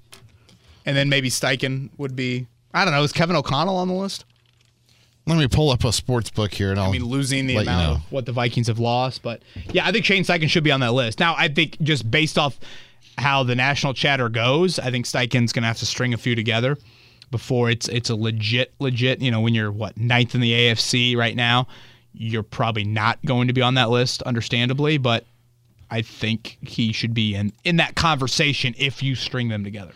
[0.85, 4.25] And then maybe Steichen would be I don't know, is Kevin O'Connell on the list?
[5.25, 7.67] Let me pull up a sports book here and I'll I mean losing the amount
[7.67, 7.93] you know.
[7.95, 9.41] of what the Vikings have lost, but
[9.71, 11.19] yeah, I think Shane Steichen should be on that list.
[11.19, 12.59] Now, I think just based off
[13.17, 16.77] how the national chatter goes, I think Steichen's gonna have to string a few together
[17.31, 21.15] before it's it's a legit legit, you know, when you're what, ninth in the AFC
[21.15, 21.67] right now,
[22.13, 25.25] you're probably not going to be on that list, understandably, but
[25.91, 29.91] I think he should be in in that conversation if you string them together.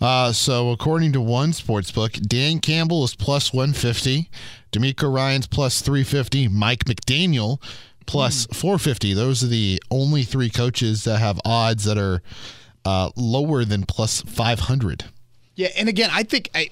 [0.00, 4.28] Uh, so according to one sports book, Dan Campbell is plus 150,
[4.72, 7.62] DeMeco Ryan's plus 350, Mike McDaniel
[8.04, 8.56] plus mm.
[8.56, 9.14] 450.
[9.14, 12.22] Those are the only three coaches that have odds that are
[12.84, 15.04] uh, lower than plus 500.
[15.54, 16.68] Yeah, and again, I think I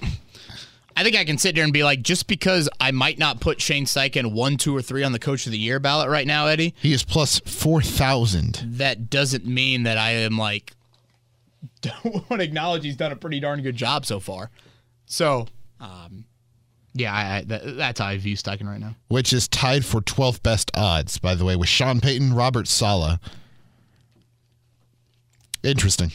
[0.95, 3.59] I think I can sit there and be like, just because I might not put
[3.59, 6.47] Shane Steichen one, two, or three on the Coach of the Year ballot right now,
[6.47, 6.73] Eddie.
[6.81, 8.63] He is plus four thousand.
[8.65, 10.73] That doesn't mean that I am like
[11.81, 14.49] don't want to acknowledge he's done a pretty darn good job so far.
[15.05, 15.47] So,
[15.79, 16.25] um,
[16.93, 18.95] yeah, I, I, that, that's how I view Steichen right now.
[19.07, 23.19] Which is tied for 12th best odds, by the way, with Sean Payton, Robert Saleh.
[25.63, 26.11] Interesting.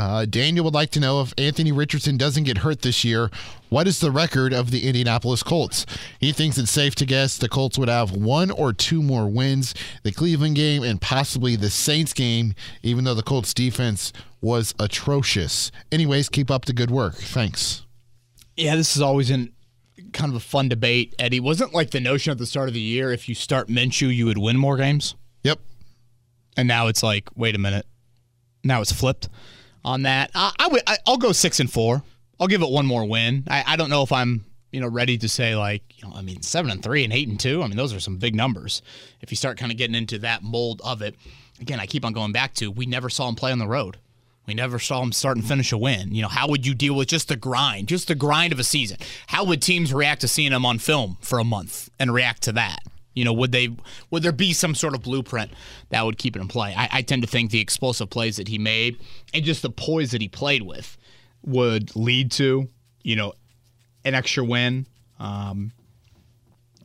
[0.00, 3.30] Uh, Daniel would like to know if Anthony Richardson doesn't get hurt this year,
[3.68, 5.84] what is the record of the Indianapolis Colts?
[6.18, 9.74] He thinks it's safe to guess the Colts would have one or two more wins,
[10.02, 15.70] the Cleveland game and possibly the Saints game, even though the Colts defense was atrocious.
[15.92, 17.16] Anyways, keep up the good work.
[17.16, 17.84] Thanks.
[18.56, 19.52] Yeah, this is always an
[20.14, 21.40] kind of a fun debate, Eddie.
[21.40, 24.24] Wasn't like the notion at the start of the year if you start Minshew, you
[24.24, 25.14] would win more games?
[25.44, 25.60] Yep.
[26.56, 27.84] And now it's like, wait a minute.
[28.64, 29.28] Now it's flipped
[29.84, 30.30] on that.
[30.34, 30.82] I, I would.
[30.86, 32.02] I, will go six and four.
[32.38, 33.44] I'll give it one more win.
[33.48, 36.22] I, I don't know if I'm you know ready to say like you know I
[36.22, 37.62] mean seven and three and eight and two.
[37.62, 38.82] I mean those are some big numbers.
[39.20, 41.14] If you start kind of getting into that mold of it,
[41.60, 43.98] again I keep on going back to we never saw him play on the road.
[44.46, 46.12] We never saw him start and finish a win.
[46.12, 48.64] You know, how would you deal with just the grind, just the grind of a
[48.64, 48.96] season?
[49.28, 52.52] How would teams react to seeing him on film for a month and react to
[52.52, 52.80] that?
[53.14, 53.68] You know, would they
[54.10, 55.50] would there be some sort of blueprint
[55.88, 56.74] that would keep it in play?
[56.76, 58.98] I, I tend to think the explosive plays that he made
[59.34, 60.96] and just the poise that he played with
[61.42, 62.68] would lead to,
[63.02, 63.32] you know,
[64.04, 64.86] an extra win.
[65.18, 65.72] Um,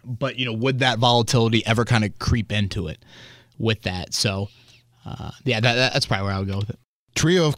[0.03, 3.03] but you know, would that volatility ever kind of creep into it
[3.57, 4.13] with that?
[4.13, 4.49] So,
[5.05, 6.79] uh, yeah, that, that's probably where I would go with it.
[7.15, 7.55] Trio of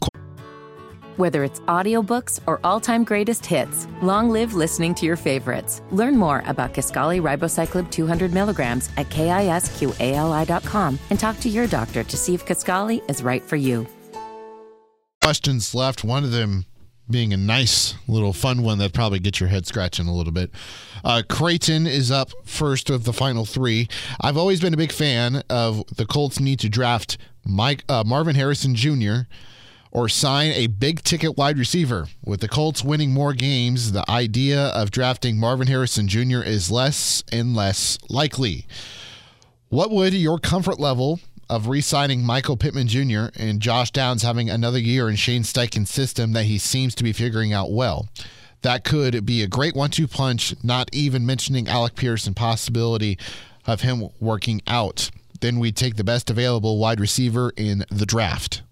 [1.18, 5.82] Whether it's audiobooks or all-time greatest hits, long live listening to your favorites.
[5.90, 12.16] Learn more about Kisqali Ribociclib 200 milligrams at kisqali.com and talk to your doctor to
[12.16, 13.84] see if Kisqali is right for you.
[15.20, 16.04] questions left.
[16.04, 16.66] One of them
[17.10, 20.52] being a nice little fun one that probably gets your head scratching a little bit.
[21.04, 23.88] Uh, Creighton is up first of the final three.
[24.20, 28.36] I've always been a big fan of the Colts need to draft Mike uh, Marvin
[28.36, 29.22] Harrison Jr.
[29.98, 32.06] or sign a big ticket wide receiver.
[32.24, 36.40] With the Colts winning more games, the idea of drafting Marvin Harrison Jr.
[36.40, 38.64] is less and less likely.
[39.70, 41.18] What would your comfort level
[41.50, 43.26] of re signing Michael Pittman Jr.
[43.34, 47.12] and Josh Downs having another year in Shane Steichen's system that he seems to be
[47.12, 48.08] figuring out well?
[48.62, 53.18] That could be a great one two punch, not even mentioning Alec Pierce and possibility
[53.66, 55.10] of him working out.
[55.40, 58.62] Then we take the best available wide receiver in the draft.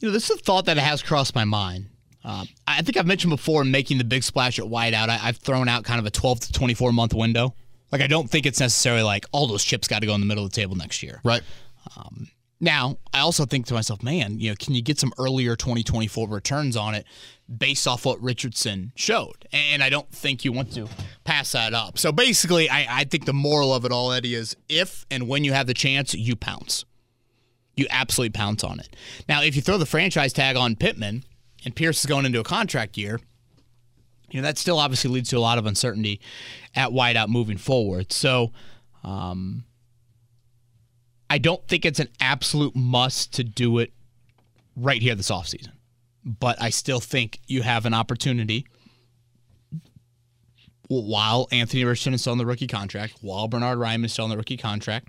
[0.00, 1.86] You know, this is a thought that has crossed my mind.
[2.24, 5.08] Uh, I think I've mentioned before making the big splash at wideout.
[5.08, 7.54] I, I've thrown out kind of a 12 to 24 month window.
[7.92, 10.26] Like, I don't think it's necessarily like all those chips got to go in the
[10.26, 11.20] middle of the table next year.
[11.24, 11.42] Right.
[12.60, 16.28] Now, I also think to myself, man, you know, can you get some earlier 2024
[16.28, 17.06] returns on it
[17.56, 19.48] based off what Richardson showed?
[19.50, 20.86] And I don't think you want to
[21.24, 21.98] pass that up.
[21.98, 25.42] So basically, I, I think the moral of it all, Eddie, is if and when
[25.42, 26.84] you have the chance, you pounce.
[27.80, 28.94] You absolutely pounce on it.
[29.26, 31.24] Now, if you throw the franchise tag on Pittman
[31.64, 33.18] and Pierce is going into a contract year,
[34.30, 36.20] you know, that still obviously leads to a lot of uncertainty
[36.76, 38.12] at wideout moving forward.
[38.12, 38.52] So,
[39.02, 39.64] um,
[41.30, 43.94] I don't think it's an absolute must to do it
[44.76, 45.72] right here this offseason.
[46.22, 48.66] But I still think you have an opportunity
[50.88, 54.30] while Anthony Richardson is still on the rookie contract, while Bernhard Raimann is still on
[54.30, 55.08] the rookie contract.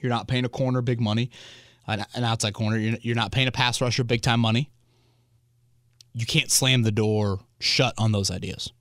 [0.00, 1.30] You're not paying a corner big money,
[1.86, 2.78] an, an outside corner.
[2.78, 4.70] You're, you're not paying a pass rusher big time money.
[6.14, 8.72] You can't slam the door shut on those ideas.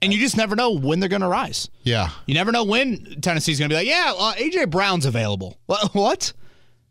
[0.00, 1.68] And you just never know when they're going to rise.
[1.84, 2.10] Yeah.
[2.26, 5.56] You never know when Tennessee's going to be like, yeah, uh, AJ Brown's available.
[5.66, 5.94] What?
[5.94, 6.32] What?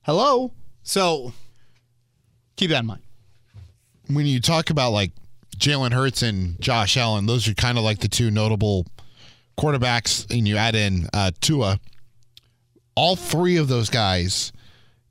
[0.03, 0.53] Hello.
[0.83, 1.33] So
[2.55, 3.01] keep that in mind.
[4.07, 5.11] when you talk about like
[5.57, 8.87] Jalen Hurts and Josh Allen, those are kind of like the two notable
[9.59, 11.79] quarterbacks, and you add in uh, Tua.
[12.95, 14.51] All three of those guys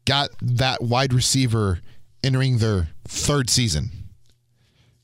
[0.05, 1.81] got that wide receiver
[2.22, 3.91] entering their third season.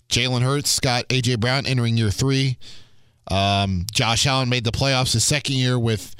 [0.08, 2.58] Jalen Hurts got AJ Brown entering year three.
[3.28, 6.14] Um, Josh Allen made the playoffs his second year with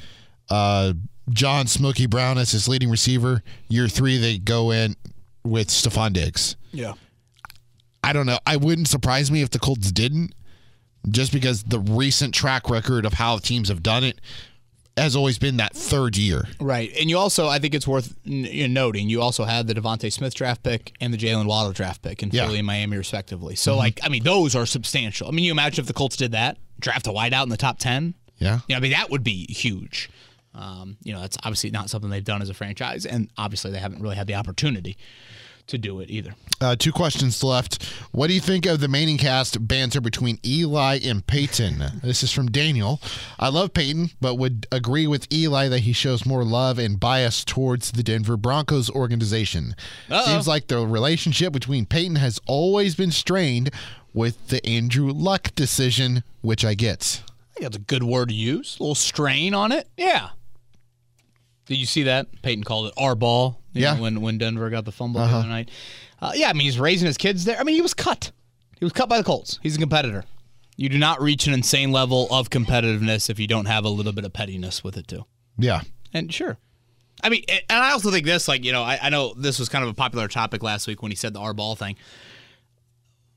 [0.49, 0.93] uh,
[1.29, 3.43] John Smokey Brown as his leading receiver.
[3.69, 4.95] Year three, they go in
[5.43, 6.57] with Stefon Diggs.
[6.71, 6.93] Yeah.
[8.03, 8.39] I don't know.
[8.45, 10.33] I wouldn't surprise me if the Colts didn't,
[11.09, 14.19] just because the recent track record of how teams have done it
[14.97, 16.45] has always been that third year.
[16.59, 16.91] Right.
[16.99, 20.33] And you also, I think it's worth n- noting, you also had the DeVonta Smith
[20.33, 22.45] draft pick and the Jaylen Waddle draft pick in Yeah.
[22.45, 23.55] Philly and Miami, respectively.
[23.55, 25.27] So, like, I mean, those are substantial.
[25.27, 27.79] I mean, you imagine if the Colts did that, draft a wideout in the top
[27.79, 28.13] 10.
[28.39, 28.59] Yeah.
[28.67, 30.09] You know, I mean, that would be huge.
[30.53, 33.05] Um, you know, that's obviously not something they've done as a franchise.
[33.05, 34.97] And obviously, they haven't really had the opportunity
[35.67, 36.33] to do it either.
[36.59, 37.83] Uh, two questions left.
[38.11, 41.83] What do you think of the Manning cast banter between Eli and Peyton?
[42.01, 42.99] This is from Daniel.
[43.37, 47.45] I love Peyton, but would agree with Eli that he shows more love and bias
[47.45, 49.75] towards the Denver Broncos organization.
[50.09, 50.25] Uh-oh.
[50.25, 53.69] Seems like the relationship between Peyton has always been strained
[54.13, 57.21] with the Andrew Luck decision, which I get.
[57.27, 58.77] I think that's a good word to use.
[58.79, 59.87] A little strain on it.
[59.95, 60.29] Yeah.
[61.67, 62.27] Did you see that?
[62.41, 63.59] Peyton called it our ball.
[63.77, 63.95] You Yeah.
[63.95, 65.69] know, when when Denver got the fumble the other night.
[66.21, 67.59] Uh, yeah, I mean he's raising his kids there.
[67.59, 68.31] I mean he was cut.
[68.79, 69.59] He was cut by the Colts.
[69.63, 70.23] He's a competitor.
[70.75, 74.13] You do not reach an insane level of competitiveness if you don't have a little
[74.13, 75.25] bit of pettiness with it too.
[75.57, 75.81] Yeah.
[76.13, 76.57] And sure.
[77.23, 79.69] I mean, and I also think this, like, you know, I, I know this was
[79.69, 81.95] kind of a popular topic last week when he said the R ball thing.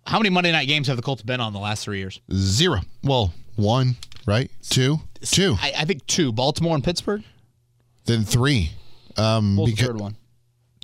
[0.06, 2.20] How many Monday night games have the Colts been on the last three years?
[2.32, 2.80] Zero.
[3.02, 4.50] Well, one, right?
[4.68, 5.00] Two?
[5.22, 5.56] Two.
[5.62, 6.32] I, I think two.
[6.32, 7.22] Baltimore and Pittsburgh.
[8.04, 8.72] Then three.
[9.16, 10.16] Um, was the because- third one?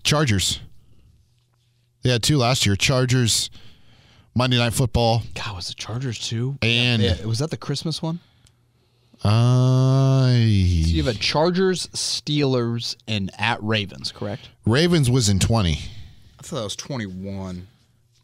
[0.07, 0.61] Chargers.
[2.03, 2.77] They had two last year.
[2.77, 3.51] Chargers,
[4.35, 6.57] Monday Night Football, God, was the Chargers too?
[6.63, 8.21] and Yeah, was that the Christmas one?
[9.25, 14.49] uh, You have a Chargers, Steelers, and at Ravens, correct?
[14.65, 15.81] Ravens was in twenty.
[16.39, 17.67] I thought that was 21.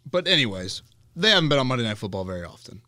[0.09, 0.83] But anyways,
[1.16, 2.83] they haven't been on Monday Night Football very often.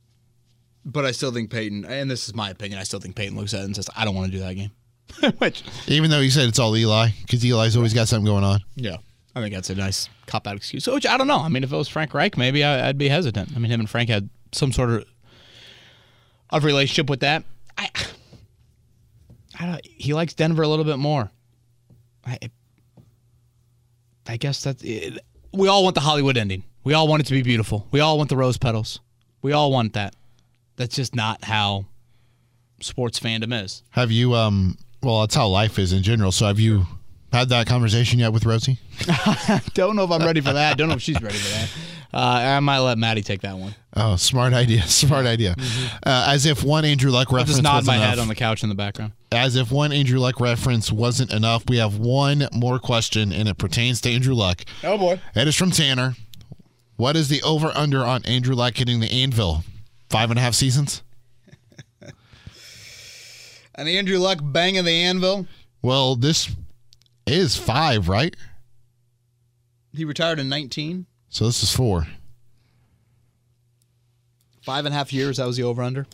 [0.85, 3.55] But I still think Peyton, and this is my opinion, I still think Peyton looks
[3.55, 4.71] at it and says, I don't want to do that game.
[5.39, 8.61] Which, Even though you said it's all Eli, because Eli's always got something going on.
[8.77, 8.97] yeah,
[9.35, 10.87] I think that's a nice cop out excuse.
[10.87, 11.39] Which I don't know.
[11.41, 13.51] I mean, if it was Frank Reich, maybe I, I'd be hesitant.
[13.55, 15.05] I mean, him and Frank had some sort of
[16.51, 17.45] of relationship with that.
[17.79, 17.91] I,
[19.59, 19.87] I don't.
[19.87, 21.31] He likes Denver a little bit more.
[22.27, 22.39] I,
[24.27, 25.19] I guess that it.
[25.53, 26.65] We all want the Hollywood ending.
[26.83, 27.87] We all want it to be beautiful.
[27.91, 29.01] We all want the rose petals.
[29.43, 30.15] We all want that.
[30.77, 31.87] That's just not how
[32.81, 33.83] sports fandom is.
[33.91, 36.33] Have you, um, well, that's how life is in general.
[36.33, 36.87] So have you
[37.33, 38.79] had that conversation yet with Rosie?
[39.75, 40.79] Don't know if I'm ready for that.
[40.79, 41.71] Don't know if she's ready for that.
[42.13, 43.75] Uh, I might let Maddie take that one.
[43.97, 44.83] Oh, smart idea.
[44.87, 45.57] Smart idea.
[46.07, 48.09] Uh, as if one Andrew Luck I'll reference just nod my enough.
[48.11, 49.13] head on the couch in the background.
[49.33, 53.59] As if one Andrew Luck reference wasn't enough, we have one more question, and it
[53.59, 54.63] pertains to Andrew Luck.
[54.85, 55.21] Oh boy.
[55.35, 56.15] It is from Tanner.
[56.97, 59.65] What is the over under on Andrew Luck hitting the anvil?
[60.09, 61.03] Five and a half seasons?
[63.75, 65.47] And Andrew Luck banging the anvil.
[65.83, 66.51] Well, this
[67.27, 68.35] is five, right?
[69.93, 71.07] He retired in 19.
[71.29, 72.07] So this is four.
[74.63, 75.37] Five and a half years.
[75.37, 76.07] That was the over under.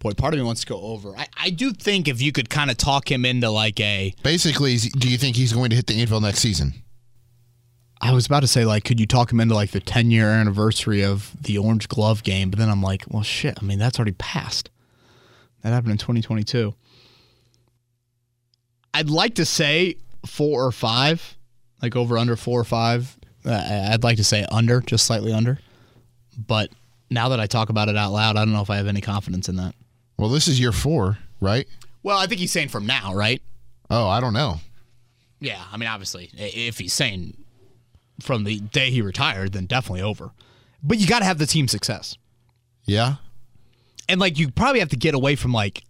[0.00, 1.14] Boy, part of me wants to go over.
[1.16, 4.14] I, I do think if you could kind of talk him into like a.
[4.22, 6.72] Basically, do you think he's going to hit the anvil next season?
[8.00, 10.30] I was about to say, like, could you talk him into like the 10 year
[10.30, 12.48] anniversary of the Orange Glove game?
[12.48, 13.58] But then I'm like, well, shit.
[13.60, 14.70] I mean, that's already passed.
[15.62, 16.74] That happened in 2022.
[18.94, 19.96] I'd like to say
[20.26, 21.36] four or five,
[21.82, 23.16] like over under four or five.
[23.44, 25.58] Uh, I'd like to say under, just slightly under.
[26.36, 26.70] But
[27.10, 29.00] now that I talk about it out loud, I don't know if I have any
[29.00, 29.74] confidence in that.
[30.18, 31.66] Well, this is year four, right?
[32.02, 33.42] Well, I think he's saying from now, right?
[33.90, 34.60] Oh, I don't know.
[35.40, 37.36] Yeah, I mean, obviously, if he's saying
[38.20, 40.32] from the day he retired, then definitely over.
[40.82, 42.16] But you got to have the team success.
[42.84, 43.16] Yeah.
[44.10, 45.84] And like you probably have to get away from like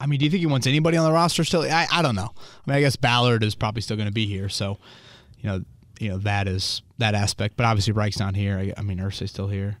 [0.00, 1.62] I mean, do you think he wants anybody on the roster still?
[1.62, 2.30] I, I don't know.
[2.36, 4.78] I mean, I guess Ballard is probably still going to be here, so
[5.40, 5.64] you know,
[5.98, 7.56] you know that is that aspect.
[7.56, 8.58] But obviously, Reich's not here.
[8.58, 9.78] I, I mean, Irsay's still here.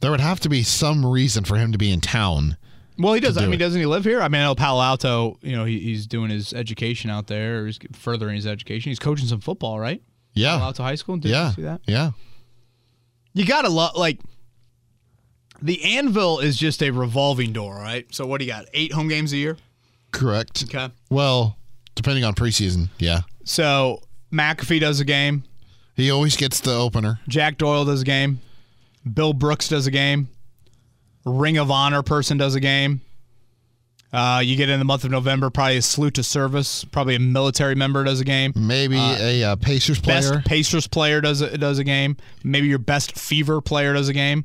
[0.00, 2.56] There would have to be some reason for him to be in town.
[2.98, 3.36] Well, he does.
[3.36, 3.58] I mean, it.
[3.58, 4.20] doesn't he live here?
[4.20, 5.38] I mean, I know Palo Alto.
[5.42, 8.90] You know, he, he's doing his education out there, or he's furthering his education.
[8.90, 10.02] He's coaching some football, right?
[10.32, 10.64] Yeah, Palo.
[10.66, 11.18] Alto High School.
[11.18, 11.48] Did yeah.
[11.48, 11.80] you see that?
[11.86, 12.10] Yeah.
[13.32, 14.18] You gotta love like
[15.64, 18.06] the anvil is just a revolving door, right?
[18.14, 18.66] So what do you got?
[18.74, 19.56] Eight home games a year.
[20.12, 20.64] Correct.
[20.64, 20.90] Okay.
[21.08, 21.56] Well,
[21.94, 23.22] depending on preseason, yeah.
[23.44, 24.00] So
[24.30, 25.42] McAfee does a game.
[25.96, 27.18] He always gets the opener.
[27.28, 28.40] Jack Doyle does a game.
[29.10, 30.28] Bill Brooks does a game.
[31.24, 33.00] Ring of Honor person does a game.
[34.12, 36.84] Uh, you get in the month of November, probably a salute to service.
[36.84, 38.52] Probably a military member does a game.
[38.54, 40.42] Maybe a uh, Pacers Best player.
[40.44, 42.16] Pacers player does a, does a game.
[42.44, 44.44] Maybe your best Fever player does a game.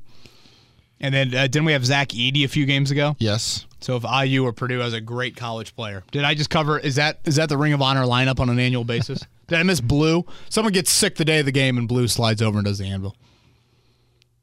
[1.01, 3.15] And then uh, didn't we have Zach Edey a few games ago?
[3.19, 3.65] yes.
[3.81, 6.77] So if IU or Purdue has a great college player, did I just cover?
[6.77, 9.21] Is that is that the Ring of Honor lineup on an annual basis?
[9.47, 10.25] did I miss Blue?
[10.49, 12.85] Someone gets sick the day of the game and Blue slides over and does the
[12.87, 13.15] anvil.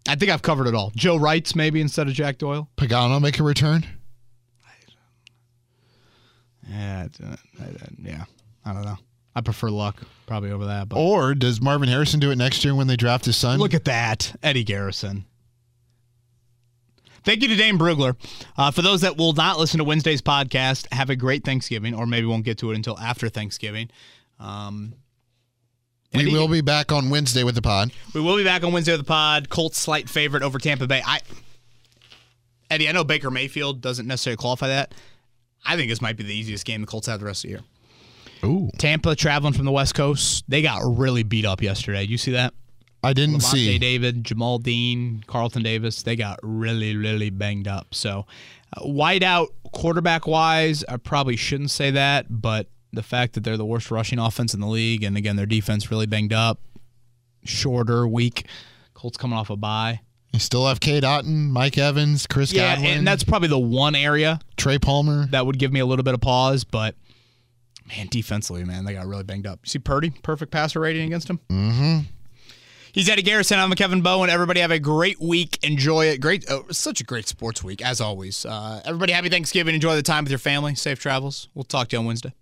[0.09, 0.91] I think I've covered it all.
[0.97, 2.71] Joe Reitz maybe instead of Jack Doyle.
[2.79, 3.85] Pagano make a return.
[6.69, 7.35] Yeah, it's, I,
[7.65, 7.69] I-
[8.03, 8.25] yeah.
[8.65, 8.97] I don't know.
[9.35, 10.89] I prefer luck probably over that.
[10.89, 13.59] But Or does Marvin Harrison do it next year when they draft his son?
[13.59, 15.27] Look at that, Eddie Garrison.
[17.27, 18.15] Thank you to Dane Brugler.
[18.57, 22.07] Uh, for those that will not listen to Wednesday's podcast, have a great Thanksgiving, or
[22.07, 23.91] maybe won't get to it until after Thanksgiving.
[24.39, 24.95] Um,
[26.15, 27.91] we will be back on Wednesday with the pod.
[28.15, 29.49] we will be back on Wednesday with the pod.
[29.49, 31.03] Colts slight favorite over Tampa Bay.
[31.05, 31.19] I,
[32.71, 34.95] Eddie, I know Baker Mayfield doesn't necessarily qualify that.
[35.65, 37.57] I think this might be the easiest game the Colts have the rest of the
[37.57, 37.65] year.
[38.45, 38.71] Ooh.
[38.79, 42.05] Tampa traveling from the West Coast, they got really beat up yesterday.
[42.05, 42.55] You see that?
[43.07, 43.79] I didn't Lavonte see.
[43.79, 47.95] David, Jamel Dean, Carlton Davis, they got really, really banged up.
[47.95, 48.27] So,
[48.77, 53.65] uh, wideout quarterback wise, I probably shouldn't say that, but the fact that they're the
[53.65, 56.59] worst rushing offense in the league, and again, their defense really banged up,
[57.45, 58.47] shorter, weak.
[58.95, 60.01] Colts coming off a bye.
[60.33, 63.95] You still have Cade Otton, Mike Evans, Chris Yeah, Godwin, and that's probably the one
[63.95, 65.27] area Trey Palmer.
[65.29, 66.97] that would give me a little bit of pause, but
[67.87, 69.61] man, defensively, man, they got really banged up.
[69.63, 71.39] You see Purdy, perfect passer rating against him?
[71.49, 71.99] Mm-hmm.
[72.97, 73.59] He's Eddie Garrison.
[73.59, 74.31] I'm Kevin Bowen.
[74.31, 75.59] Everybody have a great week.
[75.63, 76.19] Enjoy it.
[76.19, 78.47] Great, oh, such a great sports week as always.
[78.47, 79.75] Uh, everybody, happy Thanksgiving.
[79.75, 80.75] Enjoy the time with your family.
[80.75, 81.51] Safe travels.
[81.55, 82.33] We'll talk to you on Wednesday.